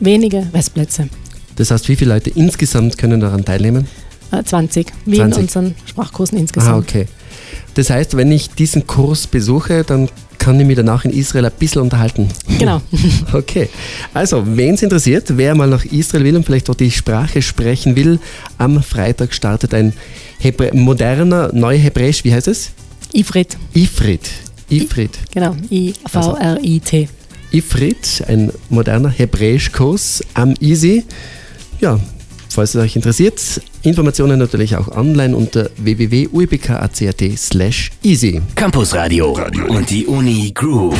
wenige 0.00 0.46
Restplätze. 0.52 1.08
Das 1.56 1.70
heißt, 1.70 1.88
wie 1.88 1.96
viele 1.96 2.14
Leute 2.14 2.30
insgesamt 2.30 2.98
können 2.98 3.20
daran 3.20 3.44
teilnehmen? 3.44 3.86
20, 4.44 4.86
wie 5.04 5.16
20. 5.16 5.36
in 5.36 5.42
unseren 5.42 5.74
Sprachkursen 5.84 6.38
insgesamt. 6.38 6.74
Ah, 6.74 6.78
okay. 6.78 7.06
Das 7.74 7.90
heißt, 7.90 8.16
wenn 8.16 8.30
ich 8.30 8.50
diesen 8.50 8.86
Kurs 8.86 9.26
besuche, 9.26 9.84
dann 9.84 10.08
kann 10.38 10.58
ich 10.58 10.66
mich 10.66 10.76
danach 10.76 11.04
in 11.04 11.12
Israel 11.12 11.46
ein 11.46 11.52
bisschen 11.58 11.82
unterhalten. 11.82 12.28
Genau. 12.58 12.82
Okay. 13.32 13.68
Also, 14.12 14.44
wen 14.44 14.74
es 14.74 14.82
interessiert, 14.82 15.36
wer 15.36 15.54
mal 15.54 15.68
nach 15.68 15.84
Israel 15.84 16.24
will 16.24 16.36
und 16.36 16.44
vielleicht 16.44 16.68
dort 16.68 16.80
die 16.80 16.90
Sprache 16.90 17.40
sprechen 17.40 17.96
will, 17.96 18.18
am 18.58 18.82
Freitag 18.82 19.32
startet 19.32 19.72
ein 19.72 19.92
Hebrä 20.38 20.74
moderner, 20.74 21.50
neuer 21.52 21.78
Hebräisch, 21.78 22.24
wie 22.24 22.32
heißt 22.32 22.48
es? 22.48 22.72
Ifrit. 23.12 23.56
Ifrit. 23.72 24.30
Ifrit. 24.68 25.12
Genau, 25.32 25.54
I-V-R-I-T. 25.70 27.08
Ifrit, 27.52 28.24
ein 28.26 28.50
moderner 28.68 29.10
Hebräischkurs 29.10 30.22
am 30.34 30.54
Easy. 30.60 31.04
Ja, 31.80 32.00
falls 32.54 32.74
es 32.74 32.80
euch 32.80 32.96
interessiert, 32.96 33.60
Informationen 33.82 34.38
natürlich 34.38 34.76
auch 34.76 34.88
online 34.88 35.36
unter 35.36 35.70
www.uibk.at 35.76 37.22
slash 37.36 37.90
easy. 38.02 38.40
Campus 38.54 38.94
Radio 38.94 39.38
und 39.68 39.90
die 39.90 40.06
Uni 40.06 40.52
grooved. 40.54 40.98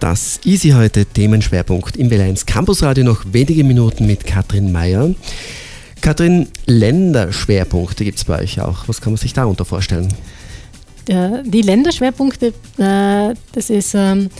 Das 0.00 0.40
Easy 0.44 0.70
heute 0.70 1.06
Themenschwerpunkt 1.06 1.96
im 1.96 2.08
W1 2.08 2.44
Campus 2.46 2.82
Radio 2.82 3.04
noch 3.04 3.24
wenige 3.32 3.64
Minuten 3.64 4.06
mit 4.06 4.26
Katrin 4.26 4.72
Meyer. 4.72 5.14
Katrin, 6.00 6.48
Länderschwerpunkte 6.66 8.04
gibt 8.04 8.18
es 8.18 8.24
bei 8.24 8.42
euch 8.42 8.60
auch. 8.60 8.86
Was 8.86 9.00
kann 9.00 9.14
man 9.14 9.18
sich 9.18 9.32
darunter 9.32 9.64
vorstellen? 9.64 10.08
Die 11.08 11.62
Länderschwerpunkte, 11.62 12.54
äh, 12.78 13.34
das 13.52 13.70
ist 13.70 13.94
ähm, 13.94 14.30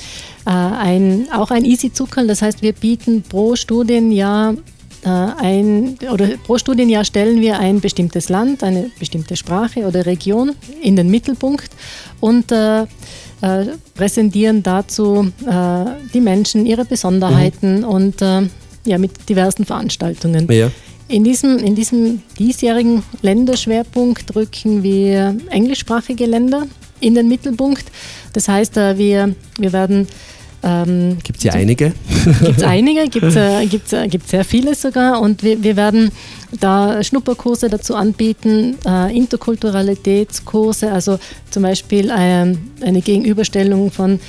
äh, 0.47 0.51
ein, 0.51 1.27
auch 1.33 1.51
ein 1.51 1.65
Easy-Zuckerl. 1.65 2.27
Das 2.27 2.41
heißt, 2.41 2.63
wir 2.63 2.73
bieten 2.73 3.23
pro 3.23 3.55
Studienjahr 3.55 4.55
ein, 5.09 5.99
oder 6.13 6.29
pro 6.45 6.59
Studienjahr 6.59 7.05
stellen 7.05 7.41
wir 7.41 7.59
ein 7.59 7.81
bestimmtes 7.81 8.29
Land, 8.29 8.63
eine 8.63 8.91
bestimmte 8.99 9.37
Sprache 9.37 9.87
oder 9.87 10.07
Region 10.07 10.53
in 10.83 10.97
den 10.97 11.11
Mittelpunkt 11.11 11.71
und 12.21 12.51
äh, 12.53 12.83
äh, 12.83 12.87
präsentieren 13.95 14.63
dazu 14.63 15.31
äh, 15.47 15.85
die 16.13 16.21
Menschen, 16.21 16.67
ihre 16.67 16.85
Besonderheiten 16.85 17.79
mhm. 17.79 17.85
und 17.85 18.23
äh, 18.23 18.43
ja, 18.87 18.99
mit 18.99 19.29
diversen 19.29 19.65
Veranstaltungen. 19.65 20.51
Ja. 20.51 20.71
In 21.09 21.25
diesem, 21.25 21.59
in 21.59 21.75
diesem 21.75 22.23
diesjährigen 22.39 23.03
Länderschwerpunkt 23.21 24.35
rücken 24.35 24.83
wir 24.83 25.37
englischsprachige 25.51 26.25
Länder 26.25 26.67
in 27.01 27.15
den 27.15 27.29
Mittelpunkt. 27.29 27.85
Das 28.33 28.49
heißt, 28.49 28.77
äh, 28.79 28.97
wir, 28.97 29.35
wir 29.59 29.73
werden 29.73 30.07
ähm, 30.65 31.19
gibt 31.23 31.39
es 31.39 31.45
ja 31.45 31.53
einige? 31.53 31.93
Gibt 32.43 32.59
es 32.59 32.63
einige, 32.63 33.09
gibt 33.09 33.27
es 33.27 33.37
äh, 33.37 33.67
gibt's, 33.67 33.93
äh, 33.93 34.09
gibt's 34.09 34.31
sehr 34.31 34.45
viele 34.45 34.75
sogar. 34.75 35.21
Und 35.21 35.43
wir, 35.43 35.63
wir 35.63 35.77
werden 35.77 36.11
da 36.61 37.03
Schnupperkurse 37.03 37.69
dazu 37.69 37.95
anbieten, 37.95 38.77
äh, 38.87 39.15
Interkulturalitätskurse, 39.17 40.91
also 40.91 41.19
zum 41.51 41.65
Beispiel 41.65 42.09
äh, 42.09 42.57
eine 42.85 43.03
Gegenüberstellung 43.03 43.91
von 43.91 44.21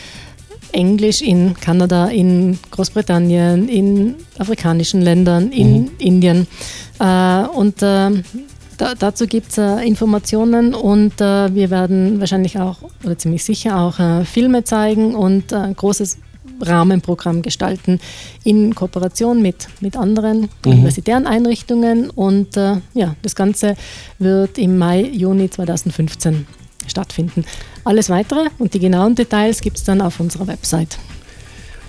Englisch 0.73 1.21
in 1.21 1.53
Kanada, 1.53 2.07
in 2.07 2.59
Großbritannien, 2.71 3.69
in 3.69 4.15
afrikanischen 4.37 5.01
Ländern, 5.01 5.51
in 5.51 5.83
mhm. 5.83 5.91
Indien. 5.99 6.47
Äh, 6.99 7.45
und 7.55 7.81
äh, 7.81 8.11
da, 8.77 8.95
dazu 8.95 9.27
gibt 9.27 9.51
es 9.51 9.57
äh, 9.57 9.85
Informationen 9.85 10.73
und 10.73 11.19
äh, 11.21 11.53
wir 11.53 11.69
werden 11.69 12.19
wahrscheinlich 12.19 12.59
auch 12.59 12.77
oder 13.03 13.17
ziemlich 13.17 13.43
sicher 13.43 13.79
auch 13.79 13.99
äh, 13.99 14.25
Filme 14.25 14.63
zeigen 14.63 15.15
und 15.15 15.53
ein 15.53 15.75
großes 15.75 16.17
Rahmenprogramm 16.61 17.41
gestalten 17.41 17.99
in 18.43 18.75
Kooperation 18.75 19.41
mit, 19.41 19.67
mit 19.81 19.97
anderen 19.97 20.41
mhm. 20.41 20.71
universitären 20.71 21.27
Einrichtungen. 21.27 22.09
Und 22.09 22.57
äh, 22.57 22.77
ja, 22.93 23.15
das 23.21 23.35
Ganze 23.35 23.75
wird 24.19 24.57
im 24.57 24.77
Mai, 24.77 25.01
Juni 25.01 25.49
2015 25.49 26.47
stattfinden. 26.87 27.45
Alles 27.83 28.09
weitere 28.09 28.49
und 28.59 28.73
die 28.73 28.79
genauen 28.79 29.15
Details 29.15 29.61
gibt 29.61 29.77
es 29.77 29.83
dann 29.83 30.01
auf 30.01 30.19
unserer 30.19 30.47
Website. 30.47 30.97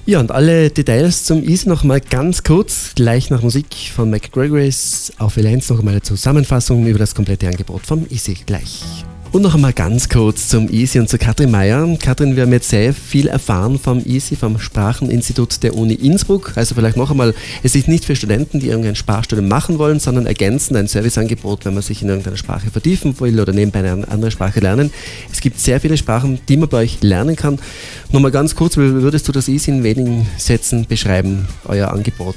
Ja, 0.09 0.21
und 0.21 0.31
alle 0.31 0.71
Details 0.71 1.25
zum 1.25 1.43
Easy 1.43 1.69
noch 1.69 1.83
mal 1.83 2.01
ganz 2.01 2.45
kurz, 2.45 2.93
gleich 2.95 3.29
nach 3.29 3.43
Musik 3.43 3.67
von 3.93 4.09
McGregory's 4.09 5.13
auf 5.19 5.37
L1 5.37 5.73
noch 5.73 5.81
einmal 5.81 5.95
eine 5.95 6.03
Zusammenfassung 6.03 6.87
über 6.87 7.01
das 7.01 7.13
komplette 7.13 7.49
Angebot 7.49 7.85
vom 7.85 8.07
Easy 8.09 8.35
gleich. 8.47 8.85
Und 9.37 9.43
noch 9.43 9.55
einmal 9.55 9.75
ganz 9.75 10.09
kurz 10.09 10.49
zum 10.49 10.71
EASY 10.73 10.99
und 10.99 11.11
zu 11.11 11.19
Katrin 11.19 11.51
Meyer. 11.51 11.87
Katrin, 11.99 12.37
wir 12.37 12.45
haben 12.45 12.53
jetzt 12.53 12.71
sehr 12.71 12.95
viel 12.95 13.27
erfahren 13.27 13.79
vom 13.79 14.03
EASY, 14.03 14.35
vom 14.35 14.59
Spracheninstitut 14.59 15.63
der 15.63 15.75
Uni 15.75 15.93
Innsbruck. 15.93 16.57
Also 16.57 16.75
vielleicht 16.75 16.97
noch 16.97 17.11
einmal, 17.11 17.35
es 17.63 17.75
ist 17.75 17.87
nicht 17.87 18.07
für 18.07 18.17
Studenten, 18.17 18.61
die 18.61 18.69
irgendein 18.69 18.97
Sprachstudium 18.97 19.47
machen 19.47 19.79
wollen, 19.79 20.01
sondern 20.01 20.25
ergänzend 20.25 20.79
ein 20.79 20.89
Serviceangebot, 20.89 21.67
wenn 21.67 21.75
man 21.75 21.83
sich 21.83 22.01
in 22.01 22.09
irgendeiner 22.09 22.39
Sprache 22.39 22.71
vertiefen 22.71 23.21
will 23.21 23.39
oder 23.39 23.53
nebenbei 23.53 23.81
eine 23.81 24.09
andere 24.09 24.31
Sprache 24.31 24.61
lernen. 24.61 24.91
Es 25.31 25.43
gibt 25.43 25.61
sehr 25.61 25.83
viele 25.83 25.99
Sprachen, 25.99 26.39
die 26.49 26.57
man 26.57 26.71
bei 26.71 26.79
euch 26.79 27.03
lernen 27.03 27.37
kann. 27.37 27.59
Nochmal 28.13 28.31
ganz 28.31 28.55
kurz, 28.55 28.79
wie 28.79 28.91
würdest 28.91 29.29
du 29.29 29.33
das 29.33 29.49
EASY 29.49 29.71
in 29.71 29.85
wenigen 29.85 30.27
Sätzen 30.39 30.87
beschreiben, 30.87 31.47
euer 31.67 31.93
Angebot? 31.93 32.37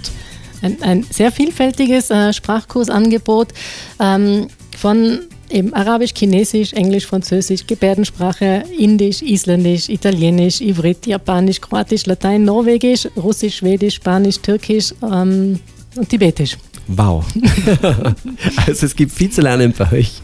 Ein, 0.61 0.83
ein 0.83 1.05
sehr 1.09 1.31
vielfältiges 1.31 2.09
äh, 2.09 2.33
Sprachkursangebot 2.33 3.53
ähm, 4.01 4.49
von 4.77 5.19
Eben 5.49 5.73
Arabisch, 5.73 6.13
Chinesisch, 6.13 6.73
Englisch, 6.73 7.05
Französisch, 7.05 7.65
Gebärdensprache, 7.65 8.63
Indisch, 8.77 9.21
Isländisch, 9.21 9.89
Italienisch, 9.89 10.61
Ivrit, 10.61 11.07
Japanisch, 11.07 11.59
Kroatisch, 11.59 12.05
Latein, 12.05 12.43
Norwegisch, 12.43 13.07
Russisch, 13.15 13.57
Schwedisch, 13.57 13.95
Spanisch, 13.95 14.37
Türkisch 14.39 14.93
ähm, 15.01 15.59
und 15.95 16.07
Tibetisch. 16.07 16.57
Wow. 16.87 17.25
also 18.67 18.85
es 18.85 18.95
gibt 18.95 19.11
viel 19.11 19.31
zu 19.31 19.41
lernen 19.41 19.73
bei 19.77 19.91
euch. 19.91 20.21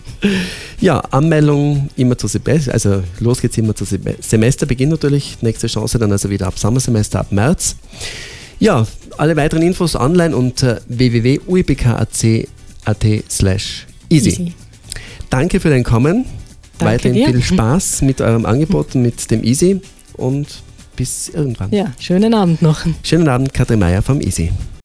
Ja, 0.79 0.99
Anmeldung 0.99 1.89
immer 1.95 2.17
zu 2.17 2.27
Semester, 2.27 2.73
also 2.73 3.03
los 3.19 3.41
geht's 3.41 3.57
immer 3.57 3.75
zu 3.75 3.85
Semesterbeginn 4.19 4.89
natürlich. 4.89 5.38
Nächste 5.41 5.67
Chance 5.67 5.99
dann 5.99 6.11
also 6.11 6.29
wieder 6.29 6.47
ab 6.47 6.57
Sommersemester, 6.57 7.19
ab 7.19 7.31
März. 7.31 7.75
Ja, 8.59 8.85
alle 9.17 9.35
weiteren 9.35 9.63
Infos 9.63 9.95
online 9.95 10.35
unter 10.35 10.81
www.uibk.at 10.88 12.25
slash 13.29 13.85
easy. 14.09 14.53
Danke 15.29 15.59
für 15.59 15.69
dein 15.69 15.83
Kommen. 15.83 16.25
Danke 16.77 16.93
Weiterhin 16.95 17.13
dir. 17.15 17.27
viel 17.27 17.41
Spaß 17.41 18.01
mit 18.01 18.21
eurem 18.21 18.45
Angebot, 18.45 18.95
mit 18.95 19.31
dem 19.31 19.43
Easy 19.43 19.81
und 20.17 20.47
bis 20.95 21.29
irgendwann. 21.29 21.71
Ja, 21.71 21.91
schönen 21.99 22.33
Abend 22.33 22.61
noch. 22.61 22.85
Schönen 23.03 23.27
Abend, 23.27 23.53
Katrin 23.53 23.79
Meyer 23.79 24.01
vom 24.01 24.21
Easy. 24.21 24.51